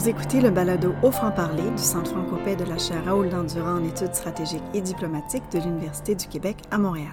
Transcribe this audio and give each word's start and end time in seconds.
Vous 0.00 0.08
écoutez 0.08 0.40
le 0.40 0.48
balado 0.48 0.94
Au 1.02 1.10
franc-parler 1.10 1.70
du 1.76 1.82
Centre 1.82 2.12
francopais 2.12 2.56
de 2.56 2.64
la 2.64 2.78
chaire 2.78 3.04
Raoul 3.04 3.28
Dandurand 3.28 3.80
en 3.80 3.84
études 3.84 4.14
stratégiques 4.14 4.62
et 4.72 4.80
diplomatiques 4.80 5.52
de 5.52 5.58
l'Université 5.58 6.14
du 6.14 6.26
Québec 6.26 6.56
à 6.70 6.78
Montréal. 6.78 7.12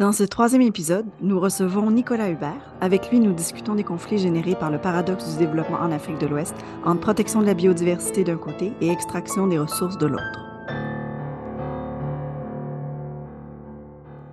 Dans 0.00 0.10
ce 0.10 0.24
troisième 0.24 0.62
épisode, 0.62 1.06
nous 1.20 1.38
recevons 1.38 1.92
Nicolas 1.92 2.28
Hubert. 2.28 2.74
Avec 2.80 3.08
lui, 3.12 3.20
nous 3.20 3.32
discutons 3.32 3.76
des 3.76 3.84
conflits 3.84 4.18
générés 4.18 4.56
par 4.56 4.72
le 4.72 4.80
paradoxe 4.80 5.30
du 5.30 5.38
développement 5.38 5.78
en 5.78 5.92
Afrique 5.92 6.18
de 6.18 6.26
l'Ouest 6.26 6.56
entre 6.84 7.02
protection 7.02 7.40
de 7.40 7.46
la 7.46 7.54
biodiversité 7.54 8.24
d'un 8.24 8.36
côté 8.36 8.72
et 8.80 8.90
extraction 8.90 9.46
des 9.46 9.60
ressources 9.60 9.98
de 9.98 10.06
l'autre. 10.06 10.51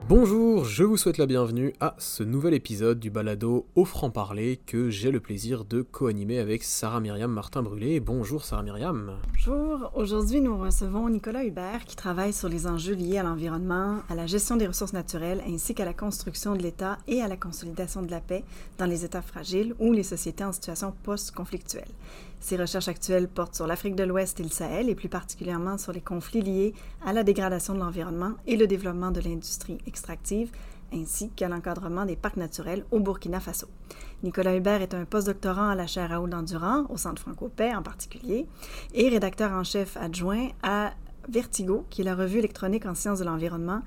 Bonjour, 0.09 0.65
je 0.65 0.83
vous 0.83 0.97
souhaite 0.97 1.19
la 1.19 1.27
bienvenue 1.27 1.71
à 1.79 1.93
ce 1.99 2.23
nouvel 2.23 2.55
épisode 2.55 2.99
du 2.99 3.11
balado 3.11 3.67
au 3.75 3.85
franc-parler 3.85 4.59
que 4.65 4.89
j'ai 4.89 5.11
le 5.11 5.19
plaisir 5.19 5.65
de 5.65 5.83
co-animer 5.83 6.39
avec 6.39 6.63
Sarah 6.63 6.99
Myriam 6.99 7.31
Martin-Brûlé. 7.31 7.99
Bonjour 7.99 8.43
Sarah 8.43 8.63
Myriam. 8.63 9.19
Bonjour, 9.27 9.91
aujourd'hui 9.93 10.41
nous 10.41 10.57
recevons 10.57 11.09
Nicolas 11.09 11.45
Hubert 11.45 11.85
qui 11.85 11.95
travaille 11.95 12.33
sur 12.33 12.49
les 12.49 12.65
enjeux 12.65 12.95
liés 12.95 13.19
à 13.19 13.23
l'environnement, 13.23 13.99
à 14.09 14.15
la 14.15 14.25
gestion 14.25 14.55
des 14.57 14.65
ressources 14.65 14.93
naturelles 14.93 15.43
ainsi 15.47 15.75
qu'à 15.75 15.85
la 15.85 15.93
construction 15.93 16.55
de 16.55 16.63
l'État 16.63 16.97
et 17.07 17.21
à 17.21 17.27
la 17.27 17.37
consolidation 17.37 18.01
de 18.01 18.09
la 18.09 18.19
paix 18.19 18.43
dans 18.79 18.87
les 18.87 19.05
États 19.05 19.21
fragiles 19.21 19.75
ou 19.77 19.93
les 19.93 20.01
sociétés 20.01 20.43
en 20.43 20.53
situation 20.53 20.91
post-conflictuelle. 21.03 21.85
Ses 22.39 22.57
recherches 22.57 22.87
actuelles 22.87 23.27
portent 23.27 23.55
sur 23.55 23.67
l'Afrique 23.67 23.95
de 23.95 24.03
l'Ouest 24.03 24.39
et 24.39 24.43
le 24.43 24.49
Sahel, 24.49 24.89
et 24.89 24.95
plus 24.95 25.09
particulièrement 25.09 25.77
sur 25.77 25.91
les 25.91 26.01
conflits 26.01 26.41
liés 26.41 26.73
à 27.05 27.13
la 27.13 27.23
dégradation 27.23 27.73
de 27.73 27.79
l'environnement 27.79 28.33
et 28.47 28.57
le 28.57 28.67
développement 28.67 29.11
de 29.11 29.19
l'industrie 29.19 29.77
extractive, 29.85 30.51
ainsi 30.93 31.29
qu'à 31.29 31.49
l'encadrement 31.49 32.05
des 32.05 32.15
parcs 32.15 32.37
naturels 32.37 32.85
au 32.91 32.99
Burkina 32.99 33.39
Faso. 33.39 33.67
Nicolas 34.23 34.55
Hubert 34.55 34.81
est 34.81 34.93
un 34.93 35.05
postdoctorant 35.05 35.69
à 35.69 35.75
la 35.75 35.87
chaire 35.87 36.09
Raoul 36.09 36.29
Dandurand, 36.29 36.85
au 36.89 36.97
Centre 36.97 37.21
Franco-Paix 37.21 37.75
en 37.75 37.83
particulier, 37.83 38.47
et 38.93 39.09
rédacteur 39.09 39.51
en 39.51 39.63
chef 39.63 39.97
adjoint 39.97 40.49
à 40.63 40.93
Vertigo, 41.27 41.85
qui 41.89 42.01
est 42.01 42.05
la 42.05 42.15
revue 42.15 42.39
électronique 42.39 42.85
en 42.85 42.95
sciences 42.95 43.19
de 43.19 43.25
l'environnement 43.25 43.81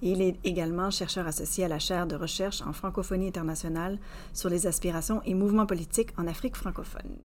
il 0.00 0.22
est 0.22 0.38
également 0.44 0.90
chercheur 0.90 1.26
associé 1.26 1.64
à 1.64 1.68
la 1.68 1.78
chaire 1.78 2.06
de 2.06 2.14
recherche 2.14 2.62
en 2.62 2.72
francophonie 2.72 3.28
internationale 3.28 3.98
sur 4.32 4.48
les 4.48 4.66
aspirations 4.66 5.22
et 5.24 5.34
mouvements 5.34 5.66
politiques 5.66 6.12
en 6.16 6.26
Afrique 6.26 6.56
francophone. 6.56 7.18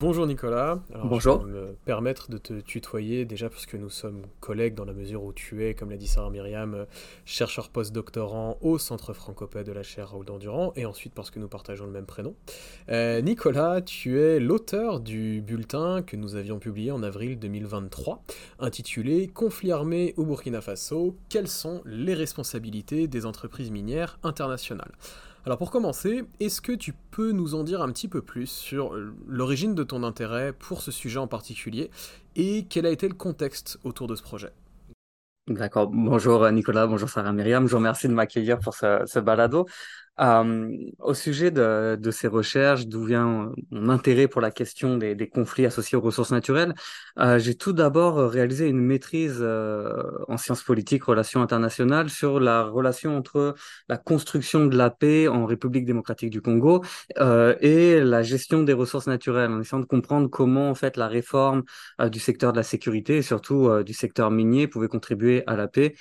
Bonjour 0.00 0.26
Nicolas. 0.26 0.78
Bonjour. 1.04 1.42
Je 1.42 1.46
vais 1.46 1.60
me 1.60 1.76
permettre 1.84 2.30
de 2.30 2.38
te 2.38 2.58
tutoyer 2.62 3.26
déjà 3.26 3.50
parce 3.50 3.66
que 3.66 3.76
nous 3.76 3.90
sommes 3.90 4.22
collègues 4.40 4.72
dans 4.72 4.86
la 4.86 4.94
mesure 4.94 5.22
où 5.22 5.34
tu 5.34 5.62
es, 5.66 5.74
comme 5.74 5.90
l'a 5.90 5.98
dit 5.98 6.06
Sarah 6.06 6.30
Myriam, 6.30 6.86
chercheur 7.26 7.68
post-doctorant 7.68 8.56
au 8.62 8.78
Centre 8.78 9.12
Francopais 9.12 9.62
de 9.62 9.72
la 9.72 9.82
chaire 9.82 10.12
Raoul 10.12 10.24
Dandurand 10.24 10.72
et 10.74 10.86
ensuite 10.86 11.12
parce 11.12 11.30
que 11.30 11.38
nous 11.38 11.48
partageons 11.48 11.84
le 11.84 11.92
même 11.92 12.06
prénom. 12.06 12.34
Euh, 12.88 13.20
Nicolas, 13.20 13.82
tu 13.82 14.18
es 14.18 14.40
l'auteur 14.40 15.00
du 15.00 15.42
bulletin 15.42 16.00
que 16.00 16.16
nous 16.16 16.34
avions 16.34 16.58
publié 16.58 16.92
en 16.92 17.02
avril 17.02 17.38
2023 17.38 18.22
intitulé 18.58 19.28
Conflit 19.28 19.70
armé 19.70 20.14
au 20.16 20.24
Burkina 20.24 20.62
Faso, 20.62 21.14
quelles 21.28 21.46
sont 21.46 21.82
les 21.84 22.14
responsabilités 22.14 23.06
des 23.06 23.26
entreprises 23.26 23.70
minières 23.70 24.18
internationales? 24.22 24.92
Alors 25.46 25.58
pour 25.58 25.70
commencer, 25.70 26.24
est-ce 26.38 26.60
que 26.60 26.72
tu 26.72 26.94
peux 27.10 27.32
nous 27.32 27.54
en 27.54 27.64
dire 27.64 27.82
un 27.82 27.90
petit 27.90 28.08
peu 28.08 28.22
plus 28.22 28.46
sur 28.46 28.94
l'origine 29.26 29.74
de 29.74 29.82
ton 29.82 30.02
intérêt 30.02 30.52
pour 30.52 30.82
ce 30.82 30.90
sujet 30.90 31.18
en 31.18 31.26
particulier 31.28 31.90
et 32.36 32.66
quel 32.68 32.86
a 32.86 32.90
été 32.90 33.08
le 33.08 33.14
contexte 33.14 33.78
autour 33.84 34.06
de 34.06 34.14
ce 34.16 34.22
projet? 34.22 34.52
D'accord. 35.48 35.88
Bonjour 35.88 36.48
Nicolas, 36.52 36.86
bonjour 36.86 37.08
Sarah 37.08 37.32
Myriam. 37.32 37.66
Je 37.66 37.72
vous 37.72 37.78
remercie 37.78 38.06
de 38.06 38.12
m'accueillir 38.12 38.60
pour 38.60 38.74
ce, 38.74 39.02
ce 39.06 39.18
balado. 39.18 39.66
Euh, 40.18 40.76
au 40.98 41.14
sujet 41.14 41.50
de, 41.50 41.96
de 41.98 42.10
ces 42.10 42.28
recherches, 42.28 42.86
d'où 42.86 43.04
vient 43.04 43.52
mon 43.70 43.88
intérêt 43.88 44.28
pour 44.28 44.42
la 44.42 44.50
question 44.50 44.98
des, 44.98 45.14
des 45.14 45.28
conflits 45.28 45.64
associés 45.64 45.96
aux 45.96 46.02
ressources 46.02 46.30
naturelles, 46.30 46.74
euh, 47.18 47.38
j'ai 47.38 47.54
tout 47.54 47.72
d'abord 47.72 48.18
réalisé 48.30 48.68
une 48.68 48.80
maîtrise 48.80 49.38
euh, 49.40 50.02
en 50.28 50.36
sciences 50.36 50.62
politiques, 50.62 51.04
relations 51.04 51.40
internationales, 51.40 52.10
sur 52.10 52.38
la 52.38 52.64
relation 52.64 53.16
entre 53.16 53.54
la 53.88 53.96
construction 53.96 54.66
de 54.66 54.76
la 54.76 54.90
paix 54.90 55.26
en 55.26 55.46
République 55.46 55.86
démocratique 55.86 56.28
du 56.30 56.42
Congo 56.42 56.84
euh, 57.18 57.54
et 57.60 58.00
la 58.00 58.22
gestion 58.22 58.62
des 58.62 58.74
ressources 58.74 59.06
naturelles, 59.06 59.50
en 59.50 59.60
essayant 59.60 59.80
de 59.80 59.86
comprendre 59.86 60.28
comment 60.28 60.68
en 60.68 60.74
fait 60.74 60.98
la 60.98 61.08
réforme 61.08 61.62
du 62.10 62.20
secteur 62.20 62.52
de 62.52 62.58
la 62.58 62.62
sécurité 62.62 63.16
et 63.18 63.22
surtout 63.22 63.70
du 63.84 63.94
secteur 63.94 64.30
minier 64.30 64.66
pouvait 64.68 64.88
contribuer 64.88 65.44
à 65.46 65.56
la 65.56 65.66
paix 65.68 65.94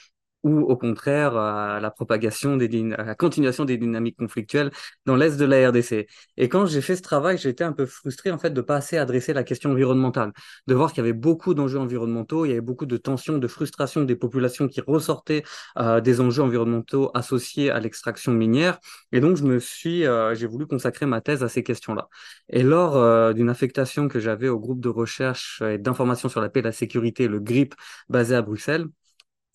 ou 0.44 0.62
au 0.62 0.78
contraire 0.78 1.36
à 1.36 1.80
la 1.80 1.92
propagation 1.92 2.56
des 2.58 2.70
à 2.94 3.04
la 3.04 3.16
continuation 3.16 3.66
des 3.66 3.78
dynamiques 3.78 4.18
conflictuelles 4.18 4.72
dans 5.06 5.16
l'est 5.16 5.38
de 5.38 5.46
la 5.46 5.70
RDC. 5.70 6.08
Et 6.38 6.50
quand 6.50 6.66
j'ai 6.66 6.82
fait 6.82 6.96
ce 6.96 7.02
travail, 7.02 7.38
j'étais 7.38 7.64
un 7.64 7.74
peu 7.74 7.86
frustré 7.86 8.32
en 8.32 8.38
fait 8.38 8.52
de 8.52 8.62
pas 8.62 8.78
assez 8.78 8.98
adresser 8.98 9.34
la 9.34 9.44
question 9.44 9.72
environnementale, 9.72 10.32
de 10.68 10.74
voir 10.76 10.94
qu'il 10.94 11.04
y 11.04 11.08
avait 11.08 11.14
beaucoup 11.14 11.54
d'enjeux 11.54 11.80
environnementaux, 11.80 12.46
il 12.46 12.50
y 12.50 12.52
avait 12.52 12.62
beaucoup 12.62 12.86
de 12.86 12.98
tensions, 12.98 13.38
de 13.38 13.48
frustration 13.48 14.04
des 14.04 14.16
populations 14.16 14.68
qui 14.68 14.82
ressortaient 14.82 15.44
euh, 15.78 16.00
des 16.02 16.22
enjeux 16.22 16.44
environnementaux 16.44 17.12
associés 17.14 17.70
à 17.72 17.80
l'extraction 17.80 18.32
minière. 18.32 18.80
Et 19.12 19.20
donc 19.20 19.38
je 19.38 19.44
me 19.44 19.60
suis, 19.60 20.06
euh, 20.06 20.36
j'ai 20.36 20.48
voulu 20.48 20.68
consacrer 20.68 21.06
ma 21.06 21.22
thèse 21.22 21.44
à 21.44 21.50
ces 21.50 21.64
questions-là. 21.64 22.08
Et 22.50 22.64
lors 22.64 22.96
euh, 22.98 23.34
d'une 23.34 23.50
affectation 23.50 24.08
que 24.08 24.20
j'avais 24.20 24.48
au 24.48 24.60
groupe 24.60 24.80
de 24.80 24.90
recherche 24.90 25.62
et 25.62 25.78
d'information 25.78 26.30
sur 26.30 26.42
la 26.42 26.50
paix 26.50 26.62
la 26.62 26.72
sécurité, 26.72 27.28
le 27.28 27.40
GRIP, 27.40 27.76
basé 28.10 28.36
à 28.36 28.42
Bruxelles, 28.42 28.88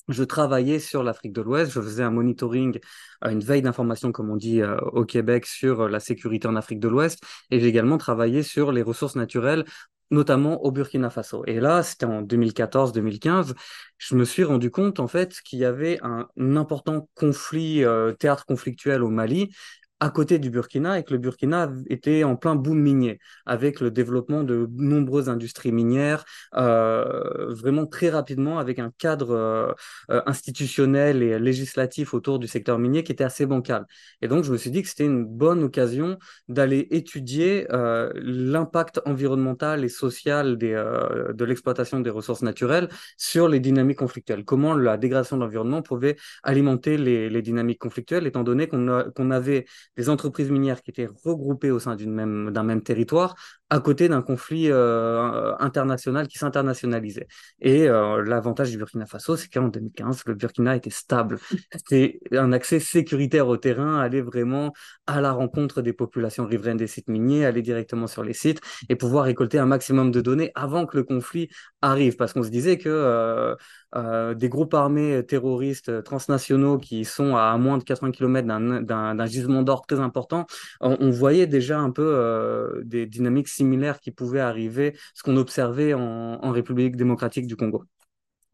je 0.09 0.25
travaillais 0.25 0.79
sur 0.79 1.03
l'Afrique 1.03 1.33
de 1.33 1.41
l'Ouest, 1.41 1.73
je 1.73 1.81
faisais 1.81 2.03
un 2.03 2.11
monitoring, 2.11 2.79
une 3.25 3.41
veille 3.41 3.63
d'information, 3.63 4.13
comme 4.13 4.31
on 4.31 4.37
dit 4.37 4.61
euh, 4.61 4.77
au 4.93 5.05
Québec, 5.05 5.47
sur 5.47 5.83
euh, 5.83 5.89
la 5.89 6.01
sécurité 6.01 6.47
en 6.49 6.57
Afrique 6.57 6.81
de 6.81 6.89
l'Ouest, 6.89 7.23
et 7.51 7.61
j'ai 7.61 7.67
également 7.67 7.99
travaillé 7.99 8.43
sur 8.43 8.73
les 8.73 8.83
ressources 8.83 9.17
naturelles, 9.17 9.65
notamment 10.11 10.63
au 10.65 10.71
Burkina 10.71 11.11
Faso. 11.11 11.45
Et 11.47 11.61
là, 11.61 11.83
c'était 11.83 12.07
en 12.07 12.23
2014-2015, 12.23 13.55
je 13.99 14.15
me 14.15 14.25
suis 14.25 14.45
rendu 14.45 14.71
compte, 14.71 15.01
en 15.01 15.09
fait, 15.09 15.41
qu'il 15.45 15.59
y 15.59 15.65
avait 15.65 15.99
un, 16.03 16.29
important 16.57 17.09
conflit, 17.15 17.85
euh, 17.85 18.13
théâtre 18.13 18.45
conflictuel 18.45 19.03
au 19.03 19.09
Mali, 19.09 19.55
à 20.01 20.11
côté 20.11 20.39
du 20.39 20.51
Burkina 20.51 20.99
et 20.99 21.05
que 21.05 21.13
le 21.13 21.19
Burkina 21.19 21.73
était 21.89 22.25
en 22.25 22.37
plein 22.37 22.57
boom 22.57 22.79
minier 22.79 23.19
avec 23.47 23.81
le 23.81 23.91
développement 23.91 24.43
de 24.43 24.69
nombreuses 24.77 25.29
industries 25.29 25.73
minières 25.73 26.25
euh, 26.57 27.55
vraiment 27.55 27.87
très 27.87 28.11
rapidement 28.11 28.59
avec 28.59 28.79
un 28.79 28.91
cadre 28.99 29.31
euh, 29.31 29.73
euh, 30.11 30.21
institutionnel 30.27 31.23
et 31.23 31.39
législatif 31.39 32.13
autour 32.13 32.39
du 32.39 32.47
secteur 32.49 32.79
minier 32.79 33.05
qui 33.05 33.13
était 33.13 33.25
assez 33.25 33.47
bancal. 33.47 33.87
Et 34.21 34.29
donc 34.29 34.45
je 34.45 34.53
me 34.53 34.57
suis 34.57 34.71
dit 34.71 34.83
que 34.83 34.89
c'était 34.89 35.05
une 35.07 35.25
bonne 35.25 35.63
occasion 35.63 36.19
d'aller 36.49 36.89
étudier 36.91 37.67
euh, 37.73 38.11
l'impact 38.17 39.01
environnemental 39.07 39.85
et 39.85 39.89
social 39.89 40.59
des, 40.59 40.73
euh, 40.73 41.33
de 41.33 41.45
l'exploitation 41.45 42.01
des 42.01 42.11
ressources 42.11 42.43
naturelles 42.43 42.89
sur 43.17 43.49
les 43.49 43.61
dynamiques 43.61 43.99
conflictuelles. 43.99 44.45
Comment 44.45 44.75
la 44.75 44.97
dégradation 44.97 45.37
de 45.37 45.43
l'environnement 45.43 45.83
pouvait 45.83 46.17
alimenter 46.43 46.99
les, 46.99 47.31
les 47.31 47.43
dynamiques 47.43 47.79
conflictuelles 47.79 48.27
étant 48.27 48.43
donné 48.43 48.67
qu'on 48.67 48.85
qu'on 49.15 49.31
avait 49.31 49.65
des 49.97 50.09
entreprises 50.09 50.51
minières 50.51 50.83
qui 50.83 50.91
étaient 50.91 51.09
regroupées 51.25 51.71
au 51.71 51.79
sein 51.79 51.97
d'un 51.97 52.07
même, 52.07 52.51
même 52.51 52.83
territoire 52.83 53.35
à 53.71 53.81
côté 53.81 54.09
d'un 54.09 54.23
conflit 54.23 54.71
euh, 54.71 55.53
international 55.59 56.29
qui 56.29 56.39
s'internationalisait. 56.39 57.27
Et 57.61 57.89
euh, 57.89 58.23
l'avantage 58.23 58.71
du 58.71 58.79
Burkina 58.79 59.05
Faso, 59.07 59.37
c'est 59.37 59.49
qu'en 59.49 59.69
2015, 59.69 60.23
le 60.27 60.35
Burkina 60.35 60.77
était 60.77 60.91
stable. 60.91 61.39
C'était 61.75 62.21
un 62.33 62.53
accès 62.53 62.79
sécuritaire 62.79 63.49
au 63.49 63.57
terrain, 63.57 63.99
aller 63.99 64.23
vraiment 64.23 64.73
à 65.07 65.21
la 65.21 65.33
rencontre 65.33 65.83
des 65.83 65.93
populations 65.93 66.47
riveraines 66.47 66.77
des 66.77 66.87
sites 66.87 67.09
miniers, 67.09 67.47
aller 67.47 67.63
directement 67.63 68.07
sur 68.07 68.23
les 68.23 68.33
sites 68.33 68.61
et 68.89 68.97
pouvoir 68.97 69.25
récolter 69.25 69.59
un 69.59 69.67
maximum 69.67 70.13
de 70.13 70.21
données 70.21 70.53
avant 70.55 70.87
que 70.87 70.97
le 70.97 71.03
conflit 71.03 71.49
arrive. 71.83 72.17
Parce 72.17 72.33
qu'on 72.33 72.43
se 72.45 72.51
disait 72.51 72.79
que 72.79 72.89
euh, 72.89 73.57
euh, 73.97 74.35
des 74.35 74.49
groupes 74.49 74.75
armés 74.75 75.25
terroristes 75.27 76.03
transnationaux 76.05 76.79
qui 76.79 77.05
sont 77.05 77.35
à 77.37 77.57
moins 77.59 77.79
de 77.79 77.85
80 77.85 78.13
km 78.13 78.47
d'un 78.47 79.27
gisement 79.27 79.63
d'or 79.63 79.84
très 79.87 80.01
important, 80.01 80.47
on, 80.81 81.11
voyait 81.11 81.47
déjà 81.47 81.79
un 81.79 81.91
peu 81.91 82.03
euh, 82.05 82.83
des 82.85 83.07
dynamiques 83.07 83.49
similaires 83.49 84.01
qui 84.01 84.11
pouvaient 84.11 84.41
arriver, 84.41 84.97
ce 85.15 85.23
qu'on 85.23 85.37
observait 85.37 85.95
en, 85.95 86.01
en, 86.43 86.51
République 86.51 86.97
démocratique 86.97 87.47
du 87.47 87.57
Congo. 87.57 87.85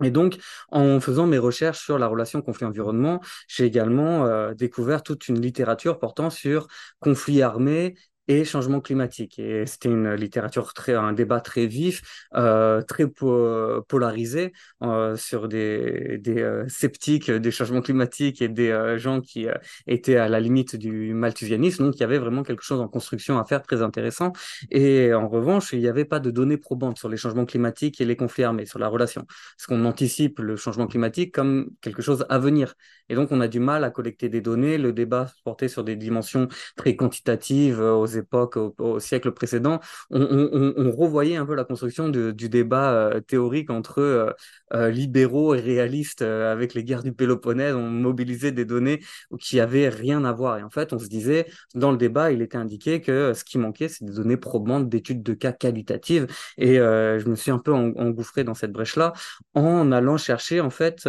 Et 0.03 0.11
donc, 0.11 0.39
en 0.71 1.01
faisant 1.01 1.27
mes 1.27 1.39
recherches 1.39 1.85
sur 1.85 1.99
la 1.99 2.07
relation 2.07 2.41
conflit-environnement, 2.41 3.21
j'ai 3.49 3.65
également 3.65 4.25
euh, 4.25 4.55
découvert 4.55 5.03
toute 5.03 5.29
une 5.29 5.41
littérature 5.41 5.99
portant 5.99 6.31
sur 6.31 6.69
conflits 7.01 7.43
armés 7.43 7.97
et 8.31 8.45
changement 8.45 8.81
climatique. 8.81 9.41
Et 9.41 9.67
c'était 9.67 9.89
une 9.89 10.15
littérature 10.15 10.73
très, 10.73 10.95
un 10.95 11.13
débat 11.13 11.41
très 11.41 11.67
vif, 11.67 12.01
euh, 12.37 12.81
très 12.81 13.09
po 13.09 13.83
polarisé 13.89 14.53
euh, 14.85 15.17
sur 15.17 15.49
des, 15.49 16.23
euh, 16.29 16.65
sceptiques 16.69 17.29
des 17.29 17.51
changements 17.51 17.81
climatiques 17.81 18.41
et 18.41 18.49
des 18.49 18.97
gens 18.99 19.21
qui 19.21 19.49
étaient 19.89 20.17
à 20.17 20.29
la 20.29 20.39
limite 20.39 20.77
du 20.77 21.13
malthusianisme. 21.13 21.85
Donc 21.85 21.97
il 21.97 22.01
y 22.01 22.05
avait 22.05 22.19
vraiment 22.19 22.45
quelque 22.45 22.63
chose 22.63 22.81
en 22.81 22.87
construction 22.87 23.37
à 23.41 23.45
faire 23.45 23.63
très 23.63 23.83
intéressant. 23.83 24.33
Et 24.71 25.13
en 25.13 25.29
revanche, 25.29 25.73
il 25.73 25.81
n'y 25.81 25.89
avait 25.89 26.05
pas 26.05 26.21
de 26.21 26.31
données 26.31 26.57
probantes 26.57 26.99
sur 26.99 27.09
les 27.09 27.17
changements 27.17 27.47
climatiques 27.47 28.01
et 28.01 28.05
les 28.05 28.15
conflits 28.15 28.45
armés, 28.45 28.65
sur 28.65 28.79
la 28.79 28.87
relation. 28.87 29.27
Parce 29.27 29.67
qu'on 29.67 29.85
anticipe 29.85 30.39
le 30.39 30.55
changement 30.55 30.87
climatique 30.87 31.35
comme 31.35 31.71
quelque 31.81 32.01
chose 32.01 32.25
à 32.29 32.39
venir. 32.39 32.75
Et 33.09 33.17
donc 33.17 33.33
on 33.33 33.41
a 33.41 33.49
du 33.49 33.59
mal 33.59 33.83
à 33.83 33.91
collecter 33.91 34.29
des 34.29 34.41
données. 34.41 34.79
Le 34.79 34.93
débat 34.93 35.27
portait 35.43 35.69
sur 35.69 35.83
des 35.83 35.97
dimensions 35.97 36.47
très 36.77 36.95
quantitatives 36.95 37.81
aux 37.81 38.20
époques, 38.21 38.57
au, 38.57 39.01
siècle 39.01 39.33
précédent, 39.33 39.81
on, 40.11 40.91
revoyait 40.91 41.37
un 41.37 41.47
peu 41.47 41.55
la 41.55 41.65
construction 41.65 42.09
du 42.09 42.49
débat 42.49 42.93
euh, 42.93 43.21
théorique 43.21 43.71
entre 43.71 44.01
euh, 44.01 44.31
euh, 44.75 44.91
libéraux 44.91 45.55
et 45.55 45.61
réalistes 45.61 46.23
avec 46.23 46.75
les 46.75 46.85
guerres 46.85 47.03
du 47.03 47.13
Péloponnèse. 47.13 47.75
On 47.75 47.91
mobilisait 47.91 48.53
des 48.53 48.65
données 48.65 49.01
qui 49.41 49.61
avaient 49.61 49.89
rien 49.89 50.25
à 50.25 50.33
voir. 50.33 50.59
Et 50.59 50.63
en 50.63 50.71
fait, 50.71 50.93
on 50.93 50.99
se 50.99 51.09
disait, 51.09 51.47
dans 51.75 51.91
le 51.91 51.97
débat, 51.97 52.31
il 52.31 52.43
était 52.43 52.57
indiqué 52.59 53.01
que 53.01 53.35
ce 53.35 53.45
qui 53.45 53.59
manquait, 53.59 53.89
c'est 53.89 54.05
des 54.05 54.13
données 54.13 54.37
probantes 54.37 54.89
d'études 54.89 55.23
de 55.23 55.35
cas 55.35 55.53
qualitatives. 55.53 56.27
Et 56.59 56.77
je 56.77 57.29
me 57.29 57.35
suis 57.35 57.51
un 57.51 57.59
peu 57.59 57.73
engouffré 57.73 58.45
dans 58.45 58.55
cette 58.55 58.73
brèche-là 58.73 59.13
en 59.55 59.93
allant 59.93 60.17
chercher 60.17 60.61
en 60.61 60.71
fait 60.71 61.09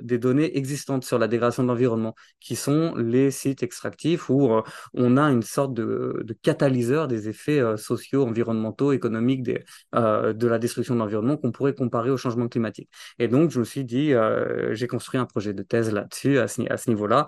des 0.00 0.18
données 0.18 0.56
existantes 0.56 1.04
sur 1.04 1.18
la 1.18 1.28
dégradation 1.28 1.62
de 1.62 1.68
l'environnement, 1.68 2.14
qui 2.40 2.56
sont 2.56 2.94
les 2.96 3.30
sites 3.30 3.62
extractifs 3.62 4.28
où 4.28 4.50
on 4.94 5.16
a 5.16 5.30
une 5.30 5.42
sorte 5.42 5.74
de, 5.74 6.24
catalyseur 6.48 7.08
des 7.08 7.28
effets 7.28 7.60
euh, 7.60 7.76
sociaux, 7.76 8.24
environnementaux, 8.26 8.92
économiques 8.92 9.50
euh, 9.94 10.32
de 10.32 10.46
la 10.48 10.58
destruction 10.58 10.94
de 10.94 11.00
l'environnement 11.00 11.36
qu'on 11.36 11.52
pourrait 11.52 11.74
comparer 11.74 12.10
au 12.10 12.16
changement 12.16 12.48
climatique. 12.48 12.88
Et 13.18 13.28
donc, 13.28 13.50
je 13.50 13.58
me 13.58 13.64
suis 13.64 13.84
dit, 13.84 14.14
euh, 14.14 14.74
j'ai 14.74 14.86
construit 14.86 15.20
un 15.20 15.26
projet 15.26 15.52
de 15.52 15.62
thèse 15.62 15.92
là-dessus, 15.92 16.38
à 16.38 16.48
ce 16.48 16.90
niveau-là 16.90 17.26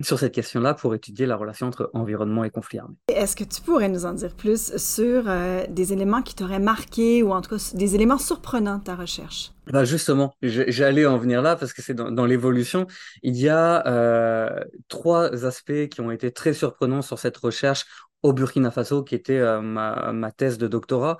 sur 0.00 0.18
cette 0.18 0.34
question-là 0.34 0.74
pour 0.74 0.94
étudier 0.94 1.26
la 1.26 1.36
relation 1.36 1.66
entre 1.66 1.90
environnement 1.94 2.44
et 2.44 2.50
conflit 2.50 2.78
armé. 2.78 2.94
Est-ce 3.08 3.36
que 3.36 3.44
tu 3.44 3.60
pourrais 3.62 3.88
nous 3.88 4.04
en 4.04 4.12
dire 4.12 4.34
plus 4.34 4.76
sur 4.76 5.24
des 5.68 5.92
éléments 5.92 6.22
qui 6.22 6.34
t'auraient 6.34 6.58
marqué 6.58 7.22
ou 7.22 7.32
en 7.32 7.40
tout 7.40 7.56
cas 7.56 7.70
des 7.74 7.94
éléments 7.94 8.18
surprenants 8.18 8.78
de 8.78 8.84
ta 8.84 8.94
recherche? 8.94 9.52
Bah 9.72 9.84
justement, 9.84 10.34
j'allais 10.42 11.06
en 11.06 11.18
venir 11.18 11.42
là 11.42 11.56
parce 11.56 11.72
que 11.72 11.82
c'est 11.82 11.94
dans, 11.94 12.24
l'évolution, 12.24 12.86
il 13.22 13.36
y 13.36 13.48
a 13.48 13.84
euh, 13.88 14.64
trois 14.88 15.44
aspects 15.44 15.88
qui 15.90 16.00
ont 16.00 16.12
été 16.12 16.30
très 16.30 16.52
surprenants 16.52 17.02
sur 17.02 17.18
cette 17.18 17.36
recherche 17.36 17.84
au 18.22 18.32
Burkina 18.32 18.70
Faso, 18.70 19.02
qui 19.02 19.14
était 19.16 19.38
euh, 19.38 19.60
ma, 19.60 20.12
ma, 20.12 20.30
thèse 20.30 20.58
de 20.58 20.68
doctorat. 20.68 21.18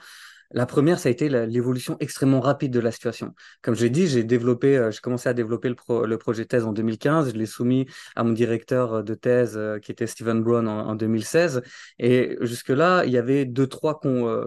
La 0.53 0.67
première, 0.67 0.99
ça 0.99 1.09
a 1.09 1.13
été 1.13 1.29
l'évolution 1.29 1.97
extrêmement 2.01 2.41
rapide 2.41 2.73
de 2.73 2.81
la 2.81 2.93
situation. 2.93 3.35
Comme 3.63 3.75
j'ai 3.75 3.91
dit, 3.91 4.07
j'ai 4.07 4.25
développé, 4.25 4.77
euh, 4.77 4.91
commencé 5.03 5.29
à 5.29 5.35
développer 5.35 5.69
le, 5.69 6.19
projet 6.19 6.45
thèse 6.45 6.65
en 6.65 6.73
2015. 6.73 7.33
Je 7.33 7.37
l'ai 7.37 7.47
soumis 7.47 7.87
à 8.15 8.25
mon 8.25 8.33
directeur 8.33 9.03
de 9.03 9.15
thèse, 9.15 9.55
euh, 9.57 9.79
qui 9.79 9.91
était 9.93 10.07
Stephen 10.07 10.43
Brown, 10.43 10.69
en, 10.69 10.95
2016. 10.95 11.63
Et 11.99 12.37
jusque-là, 12.41 13.05
il 13.05 13.13
y 13.13 13.19
avait 13.19 13.45
deux, 13.45 13.67
trois 13.67 14.01
euh, 14.05 14.45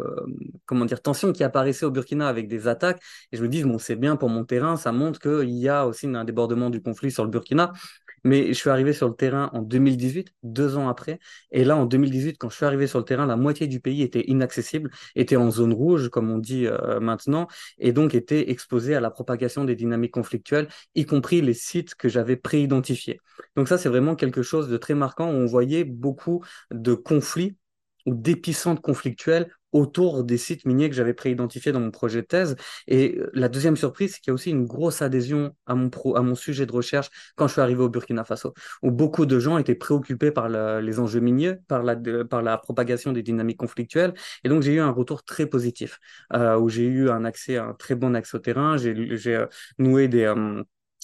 comment 0.66 0.86
dire, 0.86 1.02
tensions 1.02 1.34
qui 1.34 1.44
apparaissaient 1.44 1.86
au 1.86 1.92
Burkina 1.92 2.28
avec 2.28 2.48
des 2.48 2.68
attaques. 2.68 3.02
Et 3.32 3.38
je 3.38 3.44
me 3.44 3.50
dis, 3.50 3.64
bon, 3.64 3.78
c'est 3.78 3.96
bien 3.96 4.16
pour 4.16 4.30
mon 4.30 4.46
terrain, 4.46 4.78
ça 4.78 4.92
montre 4.92 5.20
qu'il 5.20 5.50
y 5.50 5.70
a 5.70 5.86
aussi 5.86 6.08
un 6.08 6.24
débordement 6.24 6.70
du 6.70 6.82
conflit 6.82 7.12
sur 7.12 7.24
le 7.24 7.30
Burkina. 7.30 7.74
Mais 8.24 8.48
je 8.50 8.54
suis 8.54 8.70
arrivé 8.70 8.94
sur 8.94 9.08
le 9.08 9.16
terrain 9.16 9.50
en 9.54 9.62
2018, 9.62 10.34
deux 10.44 10.78
ans 10.78 10.90
après. 10.90 11.20
Et 11.52 11.64
là, 11.64 11.76
en 11.78 11.86
2018, 11.86 12.38
quand 12.38 12.50
je 12.50 12.56
suis 12.56 12.66
arrivé 12.66 12.88
sur 12.88 13.00
le 13.00 13.06
terrain, 13.06 13.26
la 13.26 13.36
moitié 13.36 13.68
du 13.68 13.80
pays 13.80 14.02
était 14.02 14.22
inaccessible, 14.28 14.90
était 15.16 15.36
en 15.36 15.52
zone 15.52 15.74
rouge, 15.74 16.10
comme 16.10 16.30
on 16.32 16.38
dit 16.38 16.68
euh, 16.68 17.00
maintenant, 17.00 17.48
et 17.78 17.92
donc 17.92 18.16
était 18.16 18.52
exposé 18.52 18.96
à 18.96 19.00
la 19.00 19.12
propagation 19.12 19.64
des 19.66 19.76
dynamiques 19.76 20.14
conflictuelles, 20.14 20.68
y 20.96 21.06
compris 21.06 21.42
les 21.42 21.54
sites 21.54 21.96
que 21.96 22.10
j'avais 22.10 22.36
préidentifiés. 22.36 23.20
Donc 23.56 23.68
ça, 23.68 23.78
c'est 23.78 23.90
vraiment 23.90 24.16
quelque 24.16 24.42
chose 24.42 24.70
de 24.70 24.78
très 24.78 24.96
marquant 24.96 25.30
où 25.30 25.34
on 25.36 25.46
voyait 25.46 25.84
beaucoup 25.84 26.44
de 26.72 26.94
conflits 26.94 27.58
ou 28.06 28.14
d'épicentres 28.16 28.82
conflictuels 28.82 29.52
autour 29.72 30.24
des 30.24 30.38
sites 30.38 30.66
miniers 30.66 30.90
que 30.90 30.96
j'avais 30.96 31.14
préidentifiés 31.14 31.72
dans 31.72 31.80
mon 31.80 31.92
projet 31.92 32.22
de 32.22 32.28
thèse. 32.28 32.56
Et 32.88 33.18
euh, 33.18 33.30
la 33.34 33.50
deuxième 33.50 33.78
surprise, 33.78 34.14
c'est 34.14 34.20
qu'il 34.20 34.32
y 34.32 34.32
a 34.32 34.34
aussi 34.34 34.50
une 34.52 34.66
grosse 34.66 35.02
adhésion 35.02 35.56
à 35.66 35.76
mon, 35.76 35.90
pro, 35.90 36.16
à 36.16 36.22
mon 36.22 36.36
sujet 36.36 36.66
de 36.66 36.72
recherche 36.72 37.10
quand 37.36 37.48
je 37.48 37.54
suis 37.54 37.62
arrivé 37.62 37.82
au 37.82 37.90
Burkina 37.90 38.24
Faso, 38.24 38.54
où 38.82 38.92
beaucoup 38.92 39.26
de 39.26 39.40
gens 39.40 39.58
étaient 39.58 39.76
préoccupés 39.76 40.32
par 40.32 40.50
les 40.50 41.00
enjeux 41.00 41.20
miniers, 41.20 41.56
par 41.68 41.84
la, 41.84 41.96
par 42.30 42.42
la 42.42 42.58
propagation 42.58 43.12
des 43.12 43.24
dynamiques 43.24 43.58
conflictuelles. 43.58 44.14
Et 44.44 44.50
donc, 44.50 44.62
j'ai 44.64 44.74
eu 44.74 44.80
un 44.80 44.92
retour 44.92 45.24
très 45.24 45.46
positif, 45.46 46.00
euh, 46.34 46.58
où 46.58 46.70
j'ai 46.70 46.86
eu 46.86 47.10
un 47.10 47.26
accès, 47.26 47.58
un 47.58 47.74
très 47.74 47.96
bon 47.96 48.16
accès 48.16 48.38
au 48.38 48.40
terrain. 48.40 48.78
J'ai 48.78 49.36
euh, 49.36 49.46
noué 49.78 50.08
des 50.08 50.26